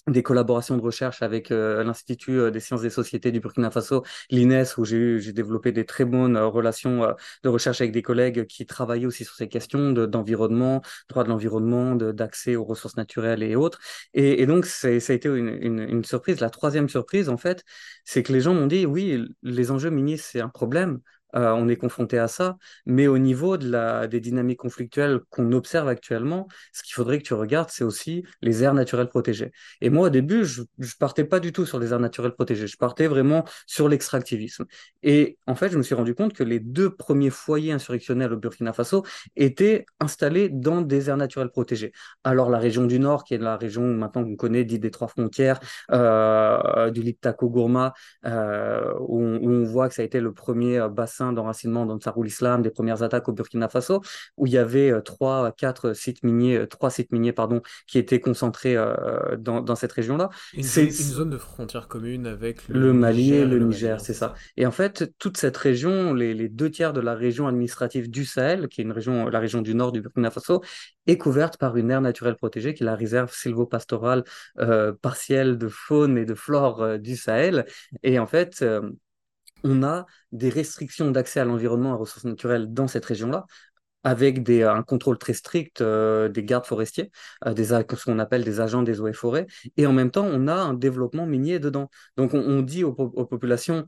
des 0.08 0.22
collaborations 0.22 0.78
de 0.78 0.82
recherche 0.82 1.22
avec 1.24 1.52
euh, 1.52 1.84
l'Institut 1.84 2.40
euh, 2.40 2.52
des 2.52 2.60
sciences 2.60 2.82
des 2.82 2.90
sociétés 2.92 3.32
du 3.32 3.40
Burkina 3.40 3.72
Faso, 3.72 4.04
l'INES, 4.30 4.66
où 4.78 4.86
j'ai 4.86 5.20
j'ai 5.20 5.34
développé 5.34 5.72
des 5.72 5.86
très 5.86 6.06
bonnes 6.06 6.36
euh, 6.38 6.48
relations 6.48 7.16
de 7.44 7.50
recherche 7.50 7.82
avec 7.82 7.92
des 7.92 8.02
collègues 8.02 8.46
qui 8.46 8.66
travaillaient 8.66 9.08
aussi 9.08 9.26
sur 9.26 9.36
ces 9.36 9.48
questions 9.48 9.92
d'environnement, 9.92 10.82
droit 11.10 11.24
de 11.24 11.30
l'environnement, 11.30 11.96
d'accès 11.96 12.56
aux 12.56 12.64
ressources 12.64 12.98
naturelles 12.98 13.44
et 13.44 13.56
autres. 13.56 13.80
Et, 14.14 14.46
donc, 14.46 14.66
ça 14.66 14.88
a 14.90 14.92
été 14.92 15.28
une, 15.28 15.50
une, 15.62 15.80
une, 15.80 16.04
surprise. 16.04 16.40
La 16.40 16.50
troisième 16.50 16.90
surprise, 16.90 17.30
en 17.30 17.38
fait, 17.38 17.64
c'est 18.04 18.24
que 18.24 18.32
les 18.34 18.42
gens 18.42 18.54
m'ont 18.54 18.68
dit, 18.68 18.86
oui, 18.86 19.26
les 19.44 19.72
enjeux 19.72 19.90
miniers, 19.90 20.18
c'est 20.18 20.40
un 20.42 20.50
problème, 20.50 21.00
euh, 21.36 21.52
on 21.52 21.68
est 21.68 21.76
confronté 21.76 22.18
à 22.18 22.28
ça. 22.28 22.58
Mais 22.86 23.08
au 23.08 23.18
niveau 23.18 23.58
des 23.58 24.20
dynamiques 24.20 24.60
conflictuelles 24.60 25.20
qu'on 25.30 25.52
observe 25.52 25.88
actuellement, 25.88 26.48
ce 26.74 26.84
qu'il 26.84 26.94
faudrait 26.94 27.18
que 27.20 27.24
tu 27.24 27.34
regardes, 27.34 27.70
c'est 27.70 27.84
aussi 27.84 28.24
les 28.42 28.64
aires 28.64 28.74
naturelles 28.74 29.10
protégées. 29.10 29.52
Et 29.82 29.90
moi, 29.90 30.08
au 30.08 30.10
début, 30.10 30.46
je, 30.46 30.62
ne 30.62 30.86
partais 31.00 31.26
pas 31.26 31.40
du 31.40 31.52
tout 31.52 31.66
sur 31.66 31.80
les 31.80 31.92
aires 31.92 32.00
naturelles 32.00 32.34
protégées. 32.34 32.68
Je 32.68 32.78
partais 32.78 33.08
vraiment 33.08 33.46
sur 33.68 33.90
l'extractivisme. 33.90 34.66
Et 35.04 35.38
en 35.48 35.56
fait, 35.56 35.70
je 35.70 35.78
me 35.78 35.84
suis 35.84 35.96
rendu 35.96 36.16
compte 36.16 36.34
que 36.34 36.44
les 36.44 36.60
deux 36.60 36.90
premiers 36.90 37.30
foyers 37.30 37.72
insurrectionnels 37.72 38.34
au 38.34 38.38
Burkina 38.38 38.74
Faso 38.74 39.04
étaient 39.36 39.86
installés 40.00 40.50
dans 40.50 40.82
des 40.82 41.10
aires 41.10 41.18
naturelles 41.18 41.50
protégées. 41.50 41.92
Alors, 42.24 42.50
la 42.50 42.60
région 42.60 42.86
du 42.86 43.00
Nord, 43.00 43.24
qui 43.24 43.34
est 43.34 43.38
la 43.38 43.58
région 43.58 43.84
maintenant 43.84 44.24
qu'on 44.24 44.36
connaît, 44.36 44.64
dite 44.64 44.82
des 44.82 44.92
trois 44.92 45.08
frontières, 45.08 45.60
euh, 45.92 46.90
du 46.92 47.02
Liptako 47.02 47.50
Gourma, 47.50 47.94
euh, 48.26 48.94
où, 49.00 49.20
où 49.20 49.50
on 49.50 49.64
voit 49.64 49.90
que 49.90 49.96
ça 49.96 50.02
a 50.02 50.06
été 50.06 50.20
le 50.20 50.34
premier 50.34 50.88
bassin 50.90 51.25
d'enracinement 51.34 51.86
dans 51.86 51.98
Tsarul 51.98 52.28
Islam, 52.28 52.62
des 52.62 52.70
premières 52.70 53.04
attaques 53.04 53.28
au 53.30 53.34
Burkina 53.34 53.70
Faso, 53.70 54.02
où 54.38 54.48
il 54.48 54.54
y 54.54 54.58
avait 54.58 54.92
euh, 54.92 55.02
trois, 55.02 55.52
quatre 55.52 55.94
sites 55.94 56.24
miniers, 56.24 56.58
euh, 56.58 56.68
trois 56.68 56.90
sites 56.90 57.12
miniers 57.12 57.34
pardon, 57.34 57.62
qui 57.88 57.98
étaient 57.98 58.20
concentrés 58.20 58.76
euh, 58.76 59.38
dans, 59.38 59.62
dans, 59.62 59.76
cette 59.76 59.92
région-là. 59.92 60.30
C'est 60.62 60.86
une 60.86 60.92
zone 60.92 61.30
de 61.30 61.38
frontière 61.38 61.88
commune 61.88 62.28
avec 62.28 62.68
le, 62.68 62.94
Mali 62.94 63.34
et 63.34 63.46
le, 63.46 63.60
Niger, 63.60 64.00
c'est 64.00 64.14
ça. 64.14 64.34
Et 64.58 64.66
en 64.66 64.72
fait, 64.72 65.14
toute 65.20 65.38
cette 65.38 65.58
région, 65.58 66.14
les, 66.14 66.34
les, 66.34 66.50
deux 66.50 66.70
tiers 66.70 66.94
de 66.94 67.02
la 67.02 67.16
région 67.16 67.48
administrative 67.48 68.10
du 68.10 68.26
Sahel, 68.26 68.68
qui 68.68 68.82
est 68.82 68.84
une 68.84 68.92
région, 68.92 69.28
la 69.28 69.40
région 69.40 69.62
du 69.62 69.76
nord 69.76 69.92
du 69.92 70.02
Burkina 70.02 70.32
Faso, 70.32 70.62
est 71.08 71.18
couverte 71.18 71.58
par 71.58 71.78
une 71.78 71.92
aire 71.92 72.02
naturelle 72.02 72.36
protégée 72.36 72.74
qui 72.74 72.84
est 72.84 72.86
la 72.86 72.96
réserve 72.96 73.32
sylvopastorale 73.34 74.24
euh, 74.60 74.94
partielle 74.94 75.58
de 75.58 75.68
faune 75.68 76.18
et 76.18 76.26
de 76.26 76.34
flore 76.34 76.98
du 77.00 77.16
Sahel. 77.16 77.66
Et 78.04 78.18
en 78.20 78.26
fait, 78.26 78.64
on 79.66 79.84
a 79.84 80.06
des 80.32 80.50
restrictions 80.50 81.12
d'accès 81.12 81.40
à 81.40 81.46
l'environnement 81.46 81.94
aux 81.96 81.98
ressources 81.98 82.24
naturelles 82.24 82.72
dans 82.72 82.88
cette 82.88 83.04
région-là, 83.04 83.46
avec 84.04 84.44
des, 84.44 84.62
un 84.62 84.84
contrôle 84.84 85.18
très 85.18 85.34
strict 85.34 85.82
euh, 85.82 86.30
des 86.30 86.44
gardes 86.44 86.68
forestiers, 86.68 87.12
euh, 87.46 87.56
ce 87.56 88.06
qu'on 88.06 88.20
appelle 88.20 88.44
des 88.44 88.62
agents 88.62 88.84
des 88.84 89.02
eaux 89.02 89.08
et 89.08 89.14
forêts, 89.14 89.48
et 89.78 89.88
en 89.88 89.94
même 89.94 90.12
temps, 90.12 90.26
on 90.26 90.48
a 90.48 90.54
un 90.54 90.76
développement 90.76 91.26
minier 91.26 91.58
dedans. 91.58 91.90
Donc, 92.16 92.36
on, 92.36 92.62
dit 92.62 92.84
aux, 92.84 92.94
populations, 92.94 93.88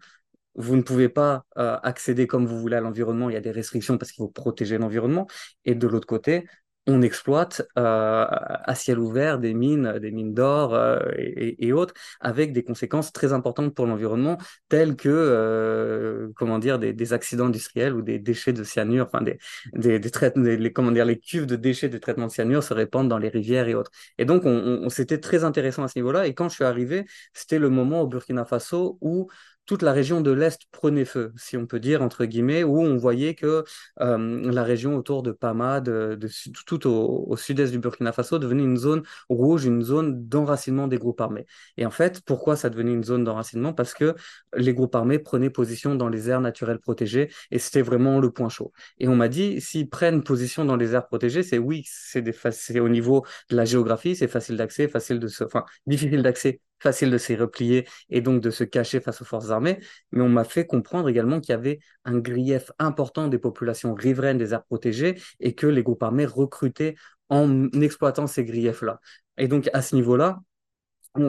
vous 0.56 0.76
ne 0.76 0.82
pouvez 0.82 1.10
pas 1.10 1.46
euh, 1.60 1.78
accéder 1.84 2.26
comme 2.26 2.48
vous 2.48 2.60
voulez 2.60 2.78
à 2.78 2.82
l'environnement, 2.82 3.30
il 3.30 3.34
y 3.34 3.38
a 3.38 3.42
des 3.42 3.52
restrictions 3.52 4.00
parce 4.00 4.12
qu'il 4.12 4.24
faut 4.24 4.30
protéger 4.30 4.80
l'environnement. 4.80 5.28
Et 5.66 5.76
de 5.76 5.88
l'autre 5.88 6.08
côté, 6.08 6.48
on 6.88 7.02
exploite 7.02 7.62
euh, 7.78 8.26
à 8.30 8.76
ciel 8.76 8.98
ouvert 9.00 9.40
des 9.40 9.54
mines, 9.54 10.00
des 10.00 10.12
mines 10.12 10.34
d'or 10.34 10.74
euh, 10.74 11.00
et, 11.18 11.74
autres, 11.74 11.94
avec 12.22 12.54
des 12.54 12.64
conséquences 12.64 13.12
très 13.12 13.34
importantes 13.34 13.76
pour 13.76 13.86
l'environnement, 13.86 14.38
telles 14.70 14.96
que 14.96 15.10
euh, 15.10 16.30
comment 16.36 16.60
dire 16.60 16.80
des, 16.80 17.14
accidents 17.14 17.48
industriels 17.48 17.94
ou 17.94 18.02
des 18.02 18.20
déchets 18.20 18.54
de 18.54 18.64
cyanure, 18.64 19.06
enfin 19.06 19.22
des 19.22 19.38
des, 19.74 20.00
des, 20.00 20.58
les, 20.58 20.74
comment 20.74 20.92
dire 20.92 21.06
les 21.06 21.20
cuves 21.20 21.46
de 21.46 21.56
déchets 21.56 21.90
de 21.90 21.98
traitement 21.98 22.28
de 22.28 22.32
cyanure 22.32 22.64
se 22.64 22.74
répandent 22.74 23.10
dans 23.10 23.18
les 23.18 23.30
rivières 23.30 23.68
et 23.68 23.76
autres. 23.76 23.92
Et 24.18 24.26
donc 24.26 24.44
on, 24.46 24.82
on 24.84 24.90
c'était 24.90 25.20
très 25.20 25.44
intéressant 25.44 25.84
à 25.84 25.88
ce 25.90 26.00
niveau-là. 26.00 26.28
Et 26.28 26.34
quand 26.34 26.50
je 26.50 26.56
suis 26.56 26.64
arrivé, 26.64 27.06
c'était 27.34 27.60
le 27.60 27.70
moment 27.70 28.02
au 28.02 28.08
Burkina 28.08 28.46
Faso 28.46 28.98
où 29.02 29.28
toute 29.68 29.82
la 29.84 29.92
région 29.92 30.22
de 30.22 30.32
l'Est 30.32 30.62
prenait 30.72 31.06
feu, 31.06 31.34
si 31.36 31.58
on 31.58 31.68
peut 31.68 31.80
dire, 31.80 32.02
entre 32.02 32.26
guillemets, 32.26 32.64
où 32.64 32.82
on 32.82 32.96
voyait 32.98 33.36
que 33.36 33.66
euh, 34.00 34.52
la 34.52 34.64
région 34.64 34.96
autour 34.96 35.24
de 35.24 35.32
Pama, 35.32 35.82
de, 35.82 36.18
tout 36.66 36.88
au, 36.88 37.36
sud-est 37.36 37.72
du 37.72 37.78
Burkina 37.78 38.14
Faso, 38.14 38.40
devenait 38.40 38.64
une 38.64 38.78
zone 38.78 39.04
rouge, 39.30 39.66
une 39.66 39.84
zone 39.84 40.28
d'enracinement 40.28 40.88
des 40.88 40.98
groupes 40.98 41.22
armés. 41.22 41.46
Et 41.76 41.86
en 41.86 41.92
fait, 41.92 42.22
pourquoi 42.22 42.56
ça 42.56 42.70
devenait 42.70 42.94
une 42.94 43.04
zone 43.04 43.26
d'enracinement? 43.26 43.74
Parce 43.74 43.94
que 43.94 44.16
les 44.56 44.74
groupes 44.74 44.96
armés 44.96 45.20
prenaient 45.20 45.50
position 45.50 45.96
dans 45.96 46.10
les 46.10 46.30
aires 46.30 46.42
naturelles 46.42 46.80
protégées, 46.80 47.30
et 47.52 47.60
c'était 47.60 47.82
vraiment 47.82 48.20
le 48.20 48.32
point 48.32 48.50
chaud. 48.50 48.72
Et 49.00 49.08
on 49.10 49.16
m'a 49.16 49.28
dit, 49.28 49.60
s'ils 49.62 49.90
prennent 49.90 50.24
position 50.24 50.64
dans 50.66 50.78
les 50.78 50.94
aires 50.96 51.08
protégées, 51.08 51.44
c'est 51.44 51.58
oui, 51.58 51.84
c'est 51.86 52.80
au 52.80 52.90
niveau 52.90 53.26
de 53.50 53.58
la 53.58 53.66
géographie, 53.66 54.16
c'est 54.16 54.28
facile 54.30 54.56
d'accès, 54.56 54.88
facile 54.88 55.20
de 55.20 55.28
se, 55.28 55.44
enfin, 55.44 55.66
difficile 55.86 56.24
d'accès 56.24 56.62
facile 56.80 57.12
de 57.12 57.18
s'y 57.18 57.36
replier 57.36 57.88
et 58.10 58.22
donc 58.22 58.42
de 58.42 58.50
se 58.50 58.64
cacher 58.64 59.00
face 59.00 59.22
aux 59.22 59.26
forces 59.26 59.50
armées, 59.50 59.80
mais 60.12 60.22
on 60.22 60.30
m'a 60.30 60.44
fait 60.44 60.66
comprendre 60.66 61.10
également 61.10 61.40
qu'il 61.40 61.52
y 61.52 61.56
avait 61.56 61.80
un 62.06 62.18
grief 62.20 62.72
important 62.80 63.28
des 63.28 63.40
populations 63.40 63.94
riveraines 63.94 64.38
des 64.38 64.54
aires 64.54 64.64
protégées 64.64 65.20
et 65.40 65.56
que 65.56 65.68
les 65.68 65.84
groupes 65.84 66.04
armés 66.04 66.26
recrutaient 66.26 66.96
en 67.30 67.70
exploitant 67.72 68.28
ces 68.28 68.46
griefs-là. 68.46 69.00
Et 69.38 69.48
donc 69.48 69.70
à 69.74 69.82
ce 69.82 69.96
niveau-là, 69.96 70.40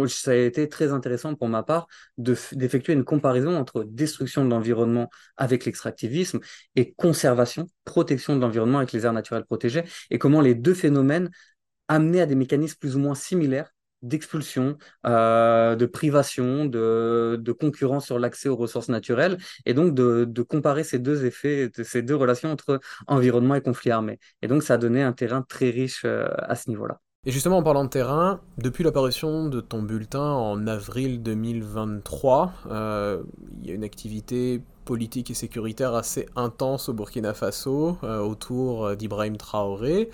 ça 0.09 0.33
a 0.33 0.35
été 0.35 0.69
très 0.69 0.93
intéressant 0.93 1.35
pour 1.35 1.49
ma 1.49 1.63
part 1.63 1.87
d'effectuer 2.19 2.93
une 2.93 3.05
comparaison 3.05 3.57
entre 3.57 3.85
destruction 3.85 4.45
de 4.45 4.51
l'environnement 4.51 5.09
avec 5.37 5.65
l'extractivisme 5.65 6.41
et 6.77 6.93
conservation, 6.93 7.67
protection 7.85 8.37
de 8.37 8.41
l'environnement 8.41 8.79
avec 8.79 8.93
les 8.93 9.07
aires 9.07 9.13
naturelles 9.13 9.45
protégées, 9.45 9.85
et 10.11 10.19
comment 10.19 10.41
les 10.41 10.55
deux 10.55 10.75
phénomènes 10.75 11.31
amenaient 11.89 12.21
à 12.21 12.27
des 12.27 12.35
mécanismes 12.35 12.77
plus 12.79 12.97
ou 12.97 12.99
moins 12.99 13.15
similaires 13.15 13.73
d'expulsion, 14.03 14.77
euh, 15.07 15.77
de 15.77 15.87
privation, 15.87 16.67
de, 16.67 17.39
de 17.41 17.53
concurrence 17.53 18.07
sur 18.07 18.19
l'accès 18.19 18.49
aux 18.49 18.57
ressources 18.57 18.89
naturelles, 18.89 19.39
et 19.67 19.75
donc 19.75 19.95
de, 19.95 20.25
de, 20.25 20.43
comparer 20.43 20.85
ces 20.85 20.99
deux 20.99 21.25
effets, 21.25 21.71
ces 21.83 22.03
deux 22.03 22.17
relations 22.17 22.51
entre 22.51 22.81
environnement 23.07 23.55
et 23.55 23.61
conflit 23.61 23.91
armé. 23.91 24.19
Et 24.43 24.49
donc 24.49 24.63
ça 24.63 24.75
a 24.75 24.79
donné 24.79 25.03
un 25.03 25.13
terrain 25.13 25.43
très 25.43 25.71
riche 25.71 26.03
euh, 26.05 26.29
à 26.39 26.55
ce 26.55 26.71
niveau-là. 26.71 27.01
Et 27.25 27.33
justement, 27.33 27.59
en 27.59 27.63
parlant 27.63 27.85
de 27.85 27.91
terrain, 27.91 28.41
depuis 28.59 28.85
l'apparition 28.85 29.49
de 29.49 29.61
ton 29.61 29.83
bulletin 29.83 30.23
en 30.23 30.67
avril 30.67 31.23
2023, 31.23 32.53
euh, 32.71 33.23
il 33.61 33.69
y 33.69 33.73
a 33.73 33.75
une 33.75 33.85
activité 33.85 34.63
politique 34.85 35.31
et 35.31 35.35
sécuritaire 35.35 35.95
assez 35.95 36.27
intense 36.37 36.89
au 36.89 36.95
Burkina 36.95 37.35
Faso 37.35 37.99
euh, 38.05 38.21
autour 38.21 38.97
d'Ibrahim 38.97 39.37
Traoré. 39.37 40.11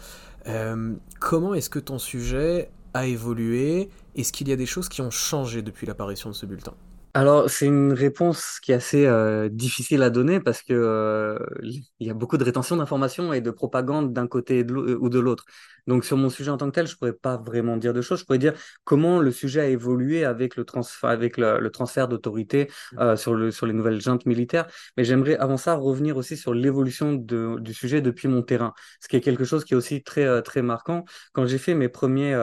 Comment 1.20 1.54
est-ce 1.54 1.70
que 1.70 1.78
ton 1.78 1.98
sujet 1.98 2.70
a 2.94 3.06
évolué 3.06 3.90
Est-ce 4.16 4.32
qu'il 4.32 4.48
y 4.48 4.52
a 4.52 4.56
des 4.56 4.66
choses 4.66 4.88
qui 4.88 5.02
ont 5.02 5.10
changé 5.10 5.62
depuis 5.62 5.86
l'apparition 5.86 6.30
de 6.30 6.34
ce 6.34 6.46
bulletin? 6.46 6.74
Alors, 7.16 7.48
c'est 7.48 7.66
une 7.66 7.92
réponse 7.92 8.58
qui 8.60 8.72
est 8.72 8.74
assez 8.74 9.06
euh, 9.06 9.48
difficile 9.48 10.02
à 10.02 10.10
donner 10.10 10.40
parce 10.40 10.62
que 10.62 10.72
euh, 10.72 11.38
il 11.62 12.08
y 12.08 12.10
a 12.10 12.14
beaucoup 12.14 12.36
de 12.38 12.42
rétention 12.42 12.76
d'informations 12.76 13.32
et 13.32 13.40
de 13.40 13.52
propagande 13.52 14.12
d'un 14.12 14.26
côté 14.26 14.64
ou 14.64 15.08
de 15.08 15.18
l'autre. 15.20 15.44
Donc, 15.86 16.04
sur 16.04 16.16
mon 16.16 16.28
sujet 16.28 16.50
en 16.50 16.56
tant 16.56 16.66
que 16.66 16.74
tel, 16.74 16.88
je 16.88 16.96
pourrais 16.96 17.12
pas 17.12 17.36
vraiment 17.36 17.76
dire 17.76 17.92
de 17.92 18.00
choses. 18.00 18.18
Je 18.18 18.24
pourrais 18.24 18.38
dire 18.38 18.54
comment 18.82 19.20
le 19.20 19.30
sujet 19.30 19.60
a 19.60 19.66
évolué 19.66 20.24
avec 20.24 20.56
le, 20.56 20.64
transfert, 20.64 21.08
avec 21.08 21.36
le, 21.36 21.70
transfert 21.70 22.08
d'autorité 22.08 22.68
mmh. 22.94 22.98
euh, 22.98 23.16
sur, 23.16 23.34
le, 23.34 23.52
sur 23.52 23.66
les 23.66 23.74
nouvelles 23.74 24.00
juntes 24.00 24.26
militaires. 24.26 24.66
Mais 24.96 25.04
j'aimerais, 25.04 25.36
avant 25.36 25.56
ça, 25.56 25.74
revenir 25.74 26.16
aussi 26.16 26.36
sur 26.36 26.52
l'évolution 26.52 27.12
du 27.12 27.74
sujet 27.74 28.00
depuis 28.00 28.26
mon 28.26 28.42
terrain, 28.42 28.72
ce 29.00 29.06
qui 29.06 29.14
est 29.14 29.20
quelque 29.20 29.44
chose 29.44 29.64
qui 29.64 29.74
est 29.74 29.76
aussi 29.76 30.02
très, 30.02 30.42
très 30.42 30.62
marquant. 30.62 31.04
Quand 31.32 31.46
j'ai 31.46 31.58
fait 31.58 31.74
mes 31.74 31.88
premiers, 31.88 32.34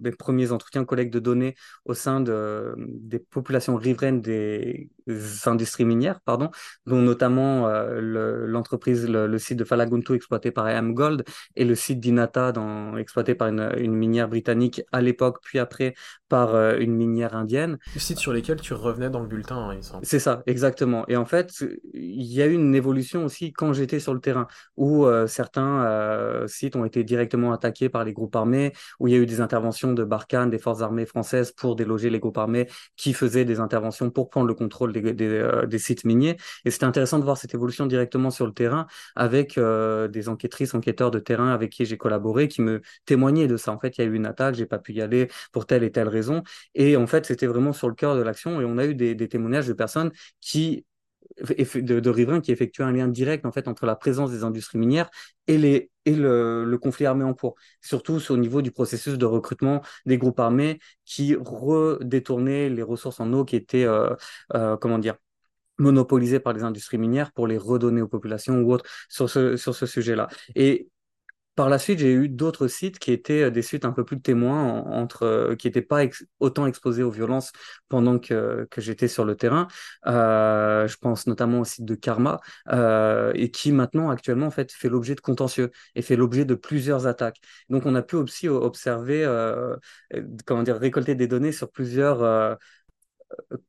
mes 0.00 0.12
premiers 0.12 0.52
entretiens 0.52 0.84
collègues 0.86 1.10
de 1.10 1.18
données 1.18 1.54
au 1.84 1.92
sein 1.92 2.20
de, 2.20 2.74
des 2.78 3.18
populations 3.18 3.57
riveraine 3.66 4.20
des 4.20 4.90
industries 5.46 5.84
minières, 5.84 6.20
pardon, 6.20 6.50
dont 6.86 7.00
notamment 7.00 7.68
euh, 7.68 8.46
l'entreprise, 8.46 9.08
le, 9.08 9.38
site 9.38 9.58
de 9.58 9.64
Falaguntu 9.64 10.14
exploité 10.14 10.50
par 10.50 10.66
AM 10.66 10.94
Gold 10.94 11.24
et 11.56 11.64
le 11.64 11.74
site 11.74 12.00
d'Inata 12.00 12.52
exploité 12.98 13.34
par 13.34 13.48
une, 13.48 13.92
minière 13.92 14.28
britannique 14.28 14.82
à 14.92 15.00
l'époque, 15.00 15.38
puis 15.42 15.58
après 15.58 15.94
par 16.28 16.54
euh, 16.54 16.76
une 16.78 16.94
minière 16.94 17.34
indienne. 17.34 17.78
Le 17.94 18.00
site 18.00 18.18
sur 18.18 18.32
lesquels 18.32 18.60
tu 18.60 18.74
revenais 18.74 19.10
dans 19.10 19.20
le 19.20 19.26
bulletin, 19.26 19.56
hein, 19.56 19.74
il 19.74 19.82
semble. 19.82 20.04
C'est 20.04 20.18
ça, 20.18 20.42
exactement. 20.46 21.04
Et 21.08 21.16
en 21.16 21.24
fait, 21.24 21.64
il 21.94 22.32
y 22.32 22.42
a 22.42 22.46
eu 22.46 22.52
une 22.52 22.74
évolution 22.74 23.24
aussi 23.24 23.52
quand 23.52 23.72
j'étais 23.72 24.00
sur 24.00 24.14
le 24.14 24.20
terrain, 24.20 24.46
où 24.76 25.06
euh, 25.06 25.26
certains 25.26 26.46
sites 26.46 26.76
ont 26.76 26.84
été 26.84 27.04
directement 27.04 27.52
attaqués 27.52 27.88
par 27.88 28.04
les 28.04 28.12
groupes 28.12 28.36
armés, 28.36 28.72
où 29.00 29.08
il 29.08 29.14
y 29.14 29.16
a 29.16 29.18
eu 29.18 29.26
des 29.26 29.40
interventions 29.40 29.92
de 29.92 30.04
Barkhane, 30.04 30.50
des 30.50 30.58
forces 30.58 30.82
armées 30.82 31.06
françaises 31.06 31.52
pour 31.52 31.76
déloger 31.76 32.10
les 32.10 32.18
groupes 32.18 32.38
armés 32.38 32.68
qui 32.96 33.12
faisaient 33.12 33.44
des 33.48 33.60
interventions 33.60 34.10
pour 34.10 34.30
prendre 34.30 34.46
le 34.46 34.54
contrôle 34.54 34.92
des, 34.92 35.02
euh, 35.04 35.66
des, 35.66 35.78
sites 35.78 36.04
miniers. 36.04 36.36
Et 36.64 36.70
c'était 36.70 36.84
intéressant 36.84 37.18
de 37.18 37.24
voir 37.24 37.36
cette 37.36 37.54
évolution 37.54 37.86
directement 37.86 38.30
sur 38.30 38.46
le 38.46 38.52
terrain 38.52 38.86
avec 39.16 39.58
euh, 39.58 40.08
des 40.08 40.28
enquêtrices, 40.28 40.74
enquêteurs 40.74 41.10
de 41.10 41.18
terrain 41.18 41.52
avec 41.52 41.72
qui 41.72 41.84
j'ai 41.84 41.96
collaboré, 41.98 42.48
qui 42.48 42.62
me 42.62 42.82
témoignaient 43.06 43.48
de 43.48 43.56
ça. 43.56 43.72
En 43.72 43.80
fait, 43.80 43.98
il 43.98 44.02
y 44.02 44.04
a 44.04 44.06
eu 44.06 44.14
une 44.14 44.26
attaque, 44.26 44.54
j'ai 44.54 44.66
pas 44.66 44.78
pu 44.78 44.92
y 44.92 45.02
aller 45.02 45.28
pour 45.52 45.66
telle 45.66 45.82
et 45.82 45.90
telle 45.90 46.08
raison. 46.08 46.42
Et 46.74 46.96
en 46.96 47.06
fait, 47.06 47.26
c'était 47.26 47.46
vraiment 47.46 47.72
sur 47.72 47.88
le 47.88 47.94
cœur 47.94 48.16
de 48.16 48.22
l'action. 48.22 48.60
Et 48.60 48.64
on 48.64 48.78
a 48.78 48.86
eu 48.86 48.94
des 48.94 49.28
témoignages 49.28 49.66
de 49.66 49.72
personnes 49.72 50.12
qui 50.40 50.84
de, 51.40 52.00
de, 52.00 52.38
qui 52.40 52.52
effectuaient 52.52 52.84
un 52.84 52.92
lien 52.92 53.08
direct 53.08 53.46
en 53.46 53.52
fait 53.52 53.68
entre 53.68 53.86
la 53.86 53.96
présence 53.96 54.30
des 54.30 54.44
industries 54.44 54.78
minières 54.78 55.10
et, 55.46 55.58
les, 55.58 55.90
et 56.04 56.14
le, 56.14 56.64
le 56.64 56.78
conflit 56.78 57.06
armé 57.06 57.24
en 57.24 57.34
cours, 57.34 57.54
surtout 57.80 58.20
au 58.30 58.36
niveau 58.36 58.62
du 58.62 58.70
processus 58.70 59.18
de 59.18 59.24
recrutement 59.26 59.82
des 60.06 60.18
groupes 60.18 60.40
armés 60.40 60.78
qui 61.04 61.34
redétournaient 61.36 62.68
les 62.68 62.82
ressources 62.82 63.20
en 63.20 63.32
eau 63.32 63.44
qui 63.44 63.56
étaient, 63.56 63.84
euh, 63.84 64.14
euh, 64.54 64.76
comment 64.76 64.98
dire, 64.98 65.14
monopolisées 65.78 66.40
par 66.40 66.52
les 66.52 66.64
industries 66.64 66.98
minières 66.98 67.32
pour 67.32 67.46
les 67.46 67.58
redonner 67.58 68.02
aux 68.02 68.08
populations 68.08 68.60
ou 68.60 68.72
autres 68.72 68.84
sur 69.08 69.30
ce, 69.30 69.56
sur 69.56 69.74
ce 69.74 69.86
sujet-là. 69.86 70.28
Et 70.56 70.88
par 71.58 71.68
la 71.68 71.80
suite, 71.80 71.98
j'ai 71.98 72.12
eu 72.12 72.28
d'autres 72.28 72.68
sites 72.68 73.00
qui 73.00 73.10
étaient 73.10 73.42
euh, 73.42 73.50
des 73.50 73.62
sites 73.62 73.84
un 73.84 73.90
peu 73.90 74.04
plus 74.04 74.20
témoins, 74.20 74.62
entre, 74.84 75.24
euh, 75.24 75.56
qui 75.56 75.66
n'étaient 75.66 75.82
pas 75.82 76.04
autant 76.38 76.68
exposés 76.68 77.02
aux 77.02 77.10
violences 77.10 77.50
pendant 77.88 78.20
que, 78.20 78.68
j'étais 78.76 79.08
sur 79.08 79.24
le 79.24 79.34
terrain. 79.34 79.66
Euh, 80.06 80.86
je 80.86 80.96
pense 80.98 81.26
notamment 81.26 81.58
au 81.58 81.64
site 81.64 81.84
de 81.84 81.96
Karma, 81.96 82.38
et 83.34 83.50
qui 83.50 83.72
maintenant, 83.72 84.08
actuellement, 84.10 84.46
en 84.46 84.50
fait, 84.52 84.70
fait 84.70 84.88
l'objet 84.88 85.16
de 85.16 85.20
contentieux 85.20 85.72
et 85.96 86.02
fait 86.02 86.14
l'objet 86.14 86.44
de 86.44 86.54
plusieurs 86.54 87.08
attaques. 87.08 87.40
Donc, 87.70 87.86
on 87.86 87.94
a 87.96 88.02
pu 88.02 88.14
aussi 88.14 88.48
observer, 88.48 89.24
comment 90.46 90.62
dire, 90.62 90.76
récolter 90.76 91.16
des 91.16 91.26
données 91.26 91.52
sur 91.52 91.70
plusieurs 91.72 92.56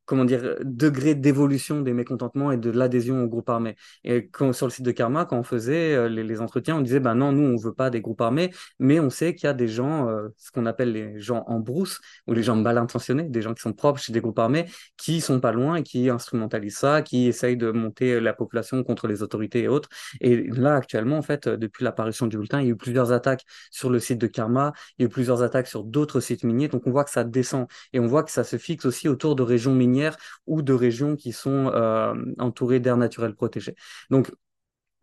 comment 0.05 0.25
dire, 0.25 0.55
degré 0.63 1.13
d'évolution 1.15 1.81
des 1.81 1.93
mécontentements 1.93 2.51
et 2.51 2.57
de 2.57 2.71
l'adhésion 2.71 3.23
au 3.23 3.27
groupe 3.27 3.49
armé. 3.49 3.75
Et 4.03 4.27
quand, 4.27 4.51
sur 4.53 4.65
le 4.65 4.71
site 4.71 4.85
de 4.85 4.91
Karma, 4.91 5.25
quand 5.25 5.37
on 5.37 5.43
faisait 5.43 5.93
euh, 5.95 6.09
les, 6.09 6.41
entretiens, 6.41 6.77
on 6.77 6.81
disait, 6.81 6.99
ben 6.99 7.15
non, 7.15 7.31
nous, 7.31 7.43
on 7.43 7.55
veut 7.55 7.73
pas 7.73 7.89
des 7.89 8.01
groupes 8.01 8.21
armés, 8.21 8.51
mais 8.79 8.99
on 8.99 9.09
sait 9.09 9.35
qu'il 9.35 9.45
y 9.45 9.49
a 9.49 9.53
des 9.53 9.67
gens, 9.67 10.09
euh, 10.09 10.29
ce 10.37 10.51
qu'on 10.51 10.65
appelle 10.65 10.91
les 10.91 11.19
gens 11.19 11.43
en 11.47 11.59
brousse, 11.59 11.99
ou 12.27 12.33
les 12.33 12.43
gens 12.43 12.55
mal 12.55 12.77
intentionnés, 12.77 13.23
des 13.23 13.41
gens 13.41 13.53
qui 13.53 13.61
sont 13.61 13.73
propres 13.73 13.99
chez 13.99 14.11
des 14.11 14.21
groupes 14.21 14.39
armés, 14.39 14.65
qui 14.97 15.21
sont 15.21 15.39
pas 15.39 15.51
loin 15.51 15.75
et 15.75 15.83
qui 15.83 16.09
instrumentalisent 16.09 16.77
ça, 16.77 17.01
qui 17.01 17.27
essayent 17.27 17.57
de 17.57 17.71
monter 17.71 18.19
la 18.19 18.33
population 18.33 18.83
contre 18.83 19.07
les 19.07 19.21
autorités 19.21 19.63
et 19.63 19.67
autres. 19.67 19.89
Et 20.21 20.47
là, 20.47 20.75
actuellement, 20.75 21.17
en 21.17 21.21
fait, 21.21 21.47
depuis 21.47 21.83
l'apparition 21.83 22.25
du 22.25 22.37
bulletin, 22.37 22.61
il 22.61 22.65
y 22.65 22.69
a 22.69 22.71
eu 22.71 22.77
plusieurs 22.77 23.11
attaques 23.11 23.43
sur 23.69 23.89
le 23.91 23.99
site 23.99 24.17
de 24.17 24.27
Karma, 24.27 24.73
il 24.97 25.03
y 25.03 25.05
a 25.05 25.07
eu 25.07 25.09
plusieurs 25.09 25.43
attaques 25.43 25.67
sur 25.67 25.83
d'autres 25.83 26.19
sites 26.19 26.43
miniers, 26.43 26.67
donc 26.67 26.87
on 26.87 26.91
voit 26.91 27.03
que 27.03 27.11
ça 27.11 27.23
descend, 27.23 27.67
et 27.93 27.99
on 27.99 28.07
voit 28.07 28.23
que 28.23 28.31
ça 28.31 28.43
se 28.43 28.57
fixe 28.57 28.85
aussi 28.85 29.07
autour 29.07 29.35
de 29.35 29.43
régions 29.49 29.73
minières 29.75 30.17
ou 30.47 30.61
de 30.61 30.73
régions 30.73 31.15
qui 31.15 31.31
sont 31.31 31.71
euh, 31.73 32.13
entourées 32.37 32.79
d'aires 32.79 32.97
naturelles 32.97 33.35
protégées. 33.35 33.75
Donc, 34.09 34.31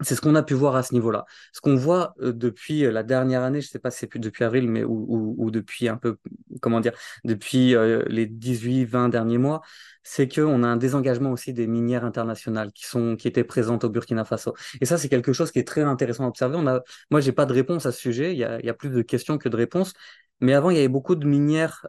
c'est 0.02 0.14
ce 0.14 0.20
qu'on 0.20 0.34
a 0.34 0.42
pu 0.42 0.52
voir 0.52 0.76
à 0.76 0.82
ce 0.82 0.92
niveau-là. 0.92 1.24
Ce 1.54 1.60
qu'on 1.62 1.74
voit 1.74 2.14
euh, 2.20 2.30
depuis 2.32 2.84
euh, 2.84 2.92
la 2.92 3.02
dernière 3.02 3.42
année, 3.42 3.62
je 3.62 3.68
ne 3.68 3.70
sais 3.70 3.78
pas 3.78 3.90
si 3.90 4.00
c'est 4.00 4.18
depuis 4.18 4.44
avril, 4.44 4.68
mais 4.68 4.84
ou, 4.84 5.50
depuis 5.50 5.88
un 5.88 5.96
peu, 5.96 6.18
comment 6.60 6.80
dire, 6.80 6.92
depuis 7.24 7.74
les 8.08 8.26
18-20 8.26 9.08
derniers 9.08 9.38
mois, 9.38 9.62
c'est 10.02 10.28
qu'on 10.28 10.62
a 10.62 10.66
un 10.66 10.76
désengagement 10.76 11.32
aussi 11.32 11.54
des 11.54 11.66
minières 11.66 12.04
internationales 12.04 12.72
qui 12.72 12.84
sont 12.84 13.16
qui 13.16 13.26
étaient 13.26 13.44
présentes 13.44 13.84
au 13.84 13.88
Burkina 13.88 14.24
Faso. 14.24 14.54
Et 14.82 14.84
ça, 14.86 14.98
c'est 14.98 15.08
quelque 15.08 15.32
chose 15.32 15.50
qui 15.50 15.60
est 15.60 15.66
très 15.66 15.82
intéressant 15.82 16.24
à 16.24 16.28
observer. 16.28 16.56
On 16.58 16.66
a, 16.66 16.82
moi, 17.10 17.20
pas 17.34 17.46
de 17.46 17.54
réponse 17.54 17.86
à 17.86 17.92
ce 17.92 17.98
sujet. 18.00 18.32
Il 18.34 18.38
y 18.38 18.44
a 18.44 18.74
plus 18.74 18.90
de 18.90 19.02
questions 19.02 19.38
que 19.38 19.48
de 19.48 19.56
réponses. 19.56 19.94
Mais 20.40 20.52
avant, 20.52 20.70
il 20.70 20.76
y 20.76 20.78
avait 20.78 20.88
beaucoup 20.88 21.14
de 21.16 21.26
minières 21.26 21.86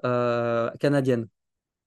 canadiennes 0.80 1.28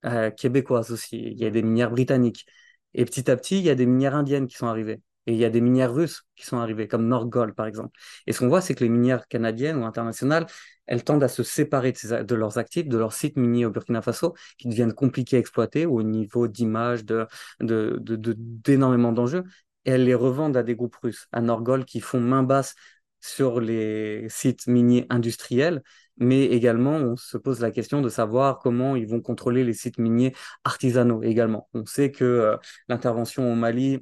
euh, 0.04 0.30
québécoises 0.30 0.90
aussi, 0.90 1.18
il 1.18 1.38
y 1.38 1.44
a 1.44 1.50
des 1.50 1.62
minières 1.62 1.90
britanniques. 1.90 2.46
Et 2.94 3.04
petit 3.04 3.30
à 3.30 3.36
petit, 3.36 3.58
il 3.58 3.64
y 3.64 3.70
a 3.70 3.74
des 3.74 3.86
minières 3.86 4.14
indiennes 4.14 4.46
qui 4.48 4.56
sont 4.56 4.66
arrivées. 4.66 5.00
Et 5.26 5.32
il 5.34 5.38
y 5.38 5.44
a 5.44 5.50
des 5.50 5.60
minières 5.60 5.92
russes 5.92 6.22
qui 6.34 6.46
sont 6.46 6.58
arrivées, 6.58 6.88
comme 6.88 7.06
Norgol, 7.06 7.54
par 7.54 7.66
exemple. 7.66 7.96
Et 8.26 8.32
ce 8.32 8.40
qu'on 8.40 8.48
voit, 8.48 8.60
c'est 8.60 8.74
que 8.74 8.82
les 8.82 8.90
minières 8.90 9.28
canadiennes 9.28 9.76
ou 9.76 9.84
internationales, 9.84 10.46
elles 10.86 11.04
tendent 11.04 11.22
à 11.22 11.28
se 11.28 11.42
séparer 11.42 11.92
de, 11.92 12.34
leurs 12.34 12.58
actifs, 12.58 12.88
de 12.88 12.98
leurs 12.98 13.12
sites 13.12 13.36
miniers 13.36 13.66
au 13.66 13.70
Burkina 13.70 14.02
Faso, 14.02 14.34
qui 14.58 14.68
deviennent 14.68 14.94
compliqués 14.94 15.36
à 15.36 15.38
exploiter 15.40 15.86
au 15.86 16.02
niveau 16.02 16.48
d'image, 16.48 17.04
de, 17.04 17.28
d'énormément 17.60 19.12
d'enjeux. 19.12 19.44
Et 19.84 19.90
elles 19.92 20.04
les 20.04 20.14
revendent 20.14 20.56
à 20.56 20.62
des 20.62 20.74
groupes 20.74 20.96
russes, 20.96 21.26
à 21.32 21.40
Norgol, 21.40 21.84
qui 21.84 22.00
font 22.00 22.20
main 22.20 22.42
basse 22.42 22.74
sur 23.20 23.60
les 23.60 24.26
sites 24.28 24.66
miniers 24.66 25.06
industriels 25.10 25.82
mais 26.20 26.44
également 26.44 26.92
on 26.92 27.16
se 27.16 27.38
pose 27.38 27.60
la 27.60 27.70
question 27.70 28.00
de 28.02 28.08
savoir 28.08 28.58
comment 28.60 28.94
ils 28.94 29.08
vont 29.08 29.20
contrôler 29.20 29.64
les 29.64 29.72
sites 29.74 29.98
miniers 29.98 30.34
artisanaux 30.64 31.22
également. 31.22 31.68
On 31.74 31.86
sait 31.86 32.12
que 32.12 32.24
euh, 32.24 32.56
l'intervention 32.88 33.50
au 33.50 33.56
Mali 33.56 33.98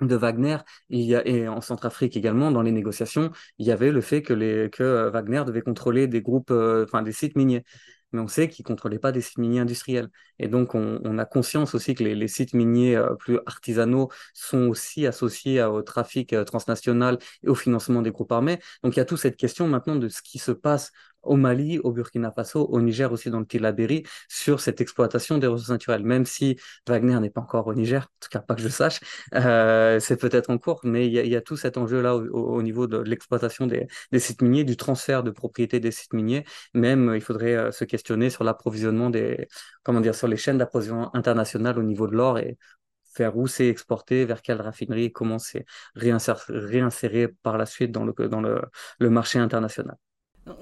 de 0.00 0.16
Wagner 0.16 0.58
et 0.90 1.46
en 1.48 1.60
Centrafrique 1.60 2.16
également 2.16 2.50
dans 2.50 2.62
les 2.62 2.72
négociations 2.72 3.30
il 3.58 3.66
y 3.66 3.70
avait 3.70 3.92
le 3.92 4.00
fait 4.00 4.22
que 4.22 4.32
les 4.32 4.68
que 4.70 4.82
euh, 4.82 5.10
Wagner 5.10 5.44
devait 5.46 5.62
contrôler 5.62 6.08
des 6.08 6.20
groupes 6.20 6.50
euh, 6.50 6.84
des 7.02 7.12
sites 7.12 7.36
miniers 7.36 7.64
mais 8.12 8.20
on 8.20 8.28
sait 8.28 8.48
qu'ils 8.48 8.64
ne 8.64 8.68
contrôlaient 8.68 8.98
pas 9.00 9.10
des 9.10 9.20
sites 9.20 9.38
miniers 9.38 9.58
industriels. 9.58 10.08
Et 10.38 10.46
donc, 10.46 10.76
on, 10.76 11.18
a 11.18 11.24
conscience 11.24 11.74
aussi 11.74 11.96
que 11.96 12.04
les, 12.04 12.28
sites 12.28 12.54
miniers 12.54 12.96
plus 13.18 13.40
artisanaux 13.44 14.08
sont 14.32 14.68
aussi 14.68 15.04
associés 15.04 15.60
au 15.64 15.82
trafic 15.82 16.32
transnational 16.46 17.18
et 17.42 17.48
au 17.48 17.56
financement 17.56 18.02
des 18.02 18.12
groupes 18.12 18.30
armés. 18.30 18.60
Donc, 18.84 18.94
il 18.94 19.00
y 19.00 19.02
a 19.02 19.04
toute 19.04 19.18
cette 19.18 19.36
question 19.36 19.66
maintenant 19.66 19.96
de 19.96 20.08
ce 20.08 20.22
qui 20.22 20.38
se 20.38 20.52
passe 20.52 20.92
au 21.26 21.36
Mali, 21.36 21.78
au 21.80 21.92
Burkina 21.92 22.30
Faso, 22.32 22.64
au 22.66 22.80
Niger 22.80 23.10
aussi 23.12 23.30
dans 23.30 23.40
le 23.40 23.46
Tilaberi, 23.46 24.04
sur 24.28 24.60
cette 24.60 24.80
exploitation 24.80 25.38
des 25.38 25.46
ressources 25.46 25.70
naturelles. 25.70 26.04
Même 26.04 26.26
si 26.26 26.56
Wagner 26.88 27.18
n'est 27.20 27.30
pas 27.30 27.40
encore 27.40 27.66
au 27.66 27.74
Niger, 27.74 28.02
en 28.02 28.16
tout 28.20 28.28
cas 28.30 28.40
pas 28.40 28.54
que 28.54 28.62
je 28.62 28.68
sache, 28.68 29.00
euh, 29.34 30.00
c'est 30.00 30.16
peut-être 30.16 30.50
en 30.50 30.58
cours, 30.58 30.80
mais 30.84 31.06
il 31.06 31.12
y, 31.14 31.36
a 31.36 31.40
tout 31.40 31.56
cet 31.56 31.76
enjeu-là 31.76 32.16
au, 32.16 32.62
niveau 32.62 32.86
de, 32.86 32.98
l'exploitation 32.98 33.66
des, 33.66 33.86
sites 34.18 34.42
miniers, 34.42 34.64
du 34.64 34.76
transfert 34.76 35.22
de 35.22 35.30
propriété 35.30 35.80
des 35.80 35.90
sites 35.90 36.12
miniers. 36.12 36.44
Même, 36.74 37.12
il 37.14 37.20
faudrait 37.20 37.54
euh, 37.54 37.72
se 37.72 37.84
questionner 37.84 38.30
sur 38.30 38.44
l'approvisionnement 38.44 39.10
des, 39.10 39.48
comment 39.82 40.00
dire, 40.00 40.14
sur 40.14 40.28
les 40.28 40.36
chaînes 40.36 40.58
d'approvisionnement 40.58 41.14
internationales 41.16 41.78
au 41.78 41.82
niveau 41.82 42.06
de 42.06 42.14
l'or 42.14 42.38
et 42.38 42.58
faire 43.14 43.36
où 43.36 43.46
c'est 43.46 43.68
exporté, 43.68 44.24
vers 44.24 44.42
quelle 44.42 44.60
raffinerie, 44.60 45.12
comment 45.12 45.38
c'est 45.38 45.64
réinséré 45.94 47.28
par 47.28 47.58
la 47.58 47.66
suite 47.66 47.92
dans 47.92 48.04
le, 48.04 48.12
dans 48.28 48.40
le 48.40 49.10
marché 49.10 49.38
international. 49.38 49.96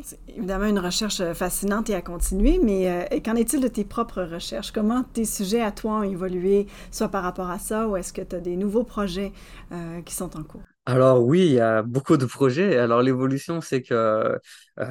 C'est 0.02 0.20
évidemment 0.28 0.66
une 0.66 0.78
recherche 0.78 1.20
euh, 1.20 1.34
fascinante 1.34 1.90
et 1.90 1.94
à 1.94 2.02
continuer, 2.02 2.58
mais 2.62 2.88
euh, 2.88 3.20
qu'en 3.20 3.34
est-il 3.34 3.60
de 3.60 3.68
tes 3.68 3.84
propres 3.84 4.22
recherches? 4.22 4.70
Comment 4.70 5.02
tes 5.02 5.24
sujets 5.24 5.60
à 5.60 5.72
toi 5.72 5.98
ont 5.98 6.02
évolué, 6.04 6.68
soit 6.92 7.08
par 7.08 7.24
rapport 7.24 7.50
à 7.50 7.58
ça, 7.58 7.88
ou 7.88 7.96
est-ce 7.96 8.12
que 8.12 8.22
tu 8.22 8.36
as 8.36 8.40
des 8.40 8.56
nouveaux 8.56 8.84
projets 8.84 9.32
euh, 9.72 10.00
qui 10.02 10.14
sont 10.14 10.36
en 10.36 10.44
cours? 10.44 10.71
Alors 10.84 11.22
oui, 11.24 11.46
il 11.46 11.52
y 11.52 11.60
a 11.60 11.82
beaucoup 11.82 12.16
de 12.16 12.26
projets. 12.26 12.76
Alors 12.76 13.02
l'évolution, 13.02 13.60
c'est 13.60 13.82
que 13.82 14.36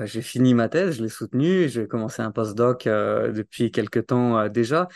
j'ai 0.06 0.22
fini 0.22 0.54
ma 0.54 0.70
thèse, 0.70 0.96
je 0.98 1.04
l'ai 1.04 1.10
soutenue, 1.10 1.68
j'ai 1.68 1.86
commencé 1.86 2.22
un 2.22 2.32
postdoc 2.32 2.86
depuis 2.86 3.72
quelques 3.72 4.08
temps 4.08 4.48
déjà. 4.48 4.88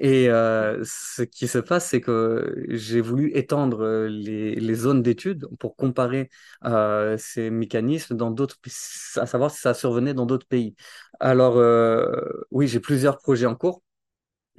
Et 0.00 0.30
euh, 0.30 0.82
ce 0.84 1.22
qui 1.22 1.48
se 1.48 1.58
passe, 1.58 1.88
c'est 1.90 2.00
que 2.02 2.64
j'ai 2.68 3.00
voulu 3.00 3.32
étendre 3.36 3.82
euh, 3.84 4.08
les, 4.08 4.54
les 4.56 4.74
zones 4.74 5.02
d'études 5.02 5.46
pour 5.60 5.76
comparer 5.76 6.30
euh, 6.66 7.16
ces 7.18 7.50
mécanismes 7.50 8.16
dans 8.16 8.30
d'autres, 8.30 8.58
à 9.16 9.26
savoir 9.26 9.50
si 9.52 9.60
ça 9.60 9.74
survenait 9.74 10.14
dans 10.14 10.26
d'autres 10.26 10.46
pays. 10.48 10.76
Alors 11.20 11.58
euh, 11.58 12.12
oui, 12.52 12.68
j'ai 12.68 12.80
plusieurs 12.80 13.18
projets 13.18 13.46
en 13.46 13.56
cours. 13.56 13.82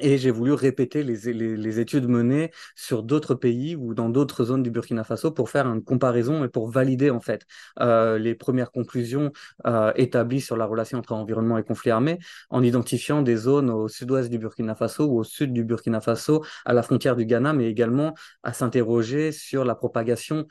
Et 0.01 0.17
j'ai 0.17 0.31
voulu 0.31 0.53
répéter 0.53 1.03
les, 1.03 1.33
les, 1.33 1.79
études 1.79 2.07
menées 2.07 2.51
sur 2.75 3.03
d'autres 3.03 3.35
pays 3.35 3.75
ou 3.75 3.93
dans 3.93 4.09
d'autres 4.09 4.45
zones 4.45 4.63
du 4.63 4.71
Burkina 4.71 5.03
Faso 5.03 5.31
pour 5.31 5.49
faire 5.49 5.67
une 5.67 5.83
comparaison 5.83 6.43
et 6.43 6.47
pour 6.47 6.69
valider 6.69 7.09
en 7.09 7.19
fait 7.19 7.45
euh, 7.79 8.17
les 8.17 8.33
premières 8.33 8.71
conclusions 8.71 9.31
euh, 9.67 9.91
établies 9.95 10.41
sur 10.41 10.55
la 10.55 10.65
relation 10.65 10.99
entre 10.99 11.13
environnement 11.13 11.57
et 11.57 11.63
conflit 11.63 11.91
armé 11.91 12.19
en 12.49 12.63
identifiant 12.63 13.21
des 13.21 13.35
zones 13.35 13.69
au 13.69 13.87
sud-ouest 13.89 14.29
du 14.29 14.39
Burkina 14.39 14.73
Faso 14.75 15.05
ou 15.05 15.19
au 15.19 15.23
sud 15.23 15.51
du 15.51 15.63
Burkina 15.65 15.99
Faso 15.99 16.45
à 16.65 16.73
la 16.73 16.83
frontière 16.83 17.15
du 17.15 17.25
Ghana, 17.25 17.53
mais 17.53 17.69
également 17.69 18.13
à 18.43 18.53
s'interroger 18.53 19.31
sur 19.33 19.65
la 19.65 19.75
propagation 19.75 20.45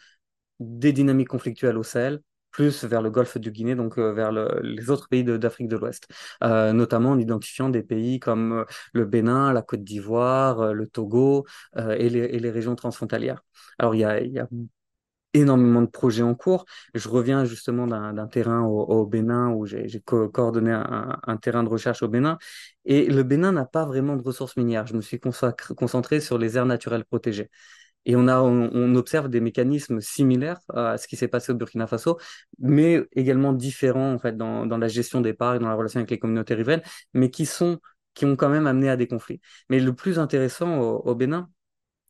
des 0.61 0.93
dynamiques 0.93 1.29
conflictuelles 1.29 1.79
au 1.79 1.83
Sahel 1.83 2.21
plus 2.59 2.83
vers 2.85 3.03
le 3.03 3.11
golfe 3.11 3.39
du 3.39 3.53
Guinée, 3.53 3.77
donc 3.77 3.99
euh, 3.99 4.13
vers 4.13 4.33
les 4.33 4.91
autres 4.91 5.07
pays 5.09 5.23
d'Afrique 5.23 5.69
de, 5.69 5.77
l'Ouest, 5.77 6.09
euh, 6.43 6.73
notamment 6.73 7.11
en 7.11 7.19
identifiant 7.21 7.69
des 7.69 7.85
pays 7.85 8.19
comme 8.19 8.53
euh, 8.53 8.65
le 8.93 9.05
Bénin, 9.05 9.53
la 9.53 9.63
Côte 9.63 9.85
d'Ivoire, 9.85 10.75
le 10.75 10.89
Togo 10.89 11.47
et 11.77 12.09
les, 12.11 12.51
régions 12.51 12.75
transfrontalières. 12.75 13.45
Alors 13.79 13.95
il 13.95 14.01
y 14.01 14.05
a, 14.05 14.49
énormément 15.35 15.83
de 15.83 15.87
projets 15.87 16.25
en 16.25 16.35
cours. 16.35 16.65
Je 16.95 17.09
reviens 17.09 17.45
justement 17.45 17.87
d'un 17.87 18.27
terrain 18.27 18.63
au, 18.63 19.07
Bénin 19.07 19.51
où 19.51 19.67
j'ai 19.67 20.01
coordonné 20.01 20.73
un, 20.73 21.37
terrain 21.37 21.63
de 21.63 21.69
recherche 21.69 22.03
au 22.03 22.09
Bénin. 22.09 22.39
Et 22.87 23.07
le 23.07 23.23
Bénin 23.23 23.53
n'a 23.53 23.67
pas 23.67 23.85
vraiment 23.85 24.17
de 24.17 24.23
ressources 24.23 24.57
minières. 24.57 24.87
Je 24.87 24.95
me 24.95 25.03
suis 25.03 25.21
concentré 25.21 26.21
sur 26.21 26.39
les 26.39 26.57
aires 26.57 26.67
naturelles 26.67 27.05
protégées. 27.05 27.51
Et 28.09 28.17
on, 28.17 28.95
observe 28.97 29.29
des 29.29 29.41
mécanismes 29.41 30.01
similaires 30.01 30.61
à 30.75 30.97
ce 30.97 31.07
qui 31.07 31.17
s'est 31.17 31.29
passé 31.29 31.53
au 31.53 31.55
Burkina 31.55 31.87
Faso, 31.87 32.19
mais 32.59 33.07
également 33.15 33.53
différents 33.53 34.17
dans, 34.35 34.79
la 34.79 34.89
gestion 34.89 35.21
des 35.21 35.35
parcs, 35.35 35.61
dans 35.61 35.69
la 35.69 35.75
relation 35.75 36.01
avec 36.01 36.11
les 36.11 36.19
communautés 36.19 36.55
riveraines, 36.55 36.81
mais 37.13 37.31
qui 37.31 37.47
ont 38.25 38.37
quand 38.37 38.49
même 38.49 38.67
amené 38.67 38.89
à 38.89 38.97
des 38.97 39.07
conflits. 39.07 39.41
Mais 39.69 39.79
le 39.79 39.95
plus 39.95 40.19
intéressant 40.19 40.81
au, 40.81 41.15
Bénin, 41.15 41.51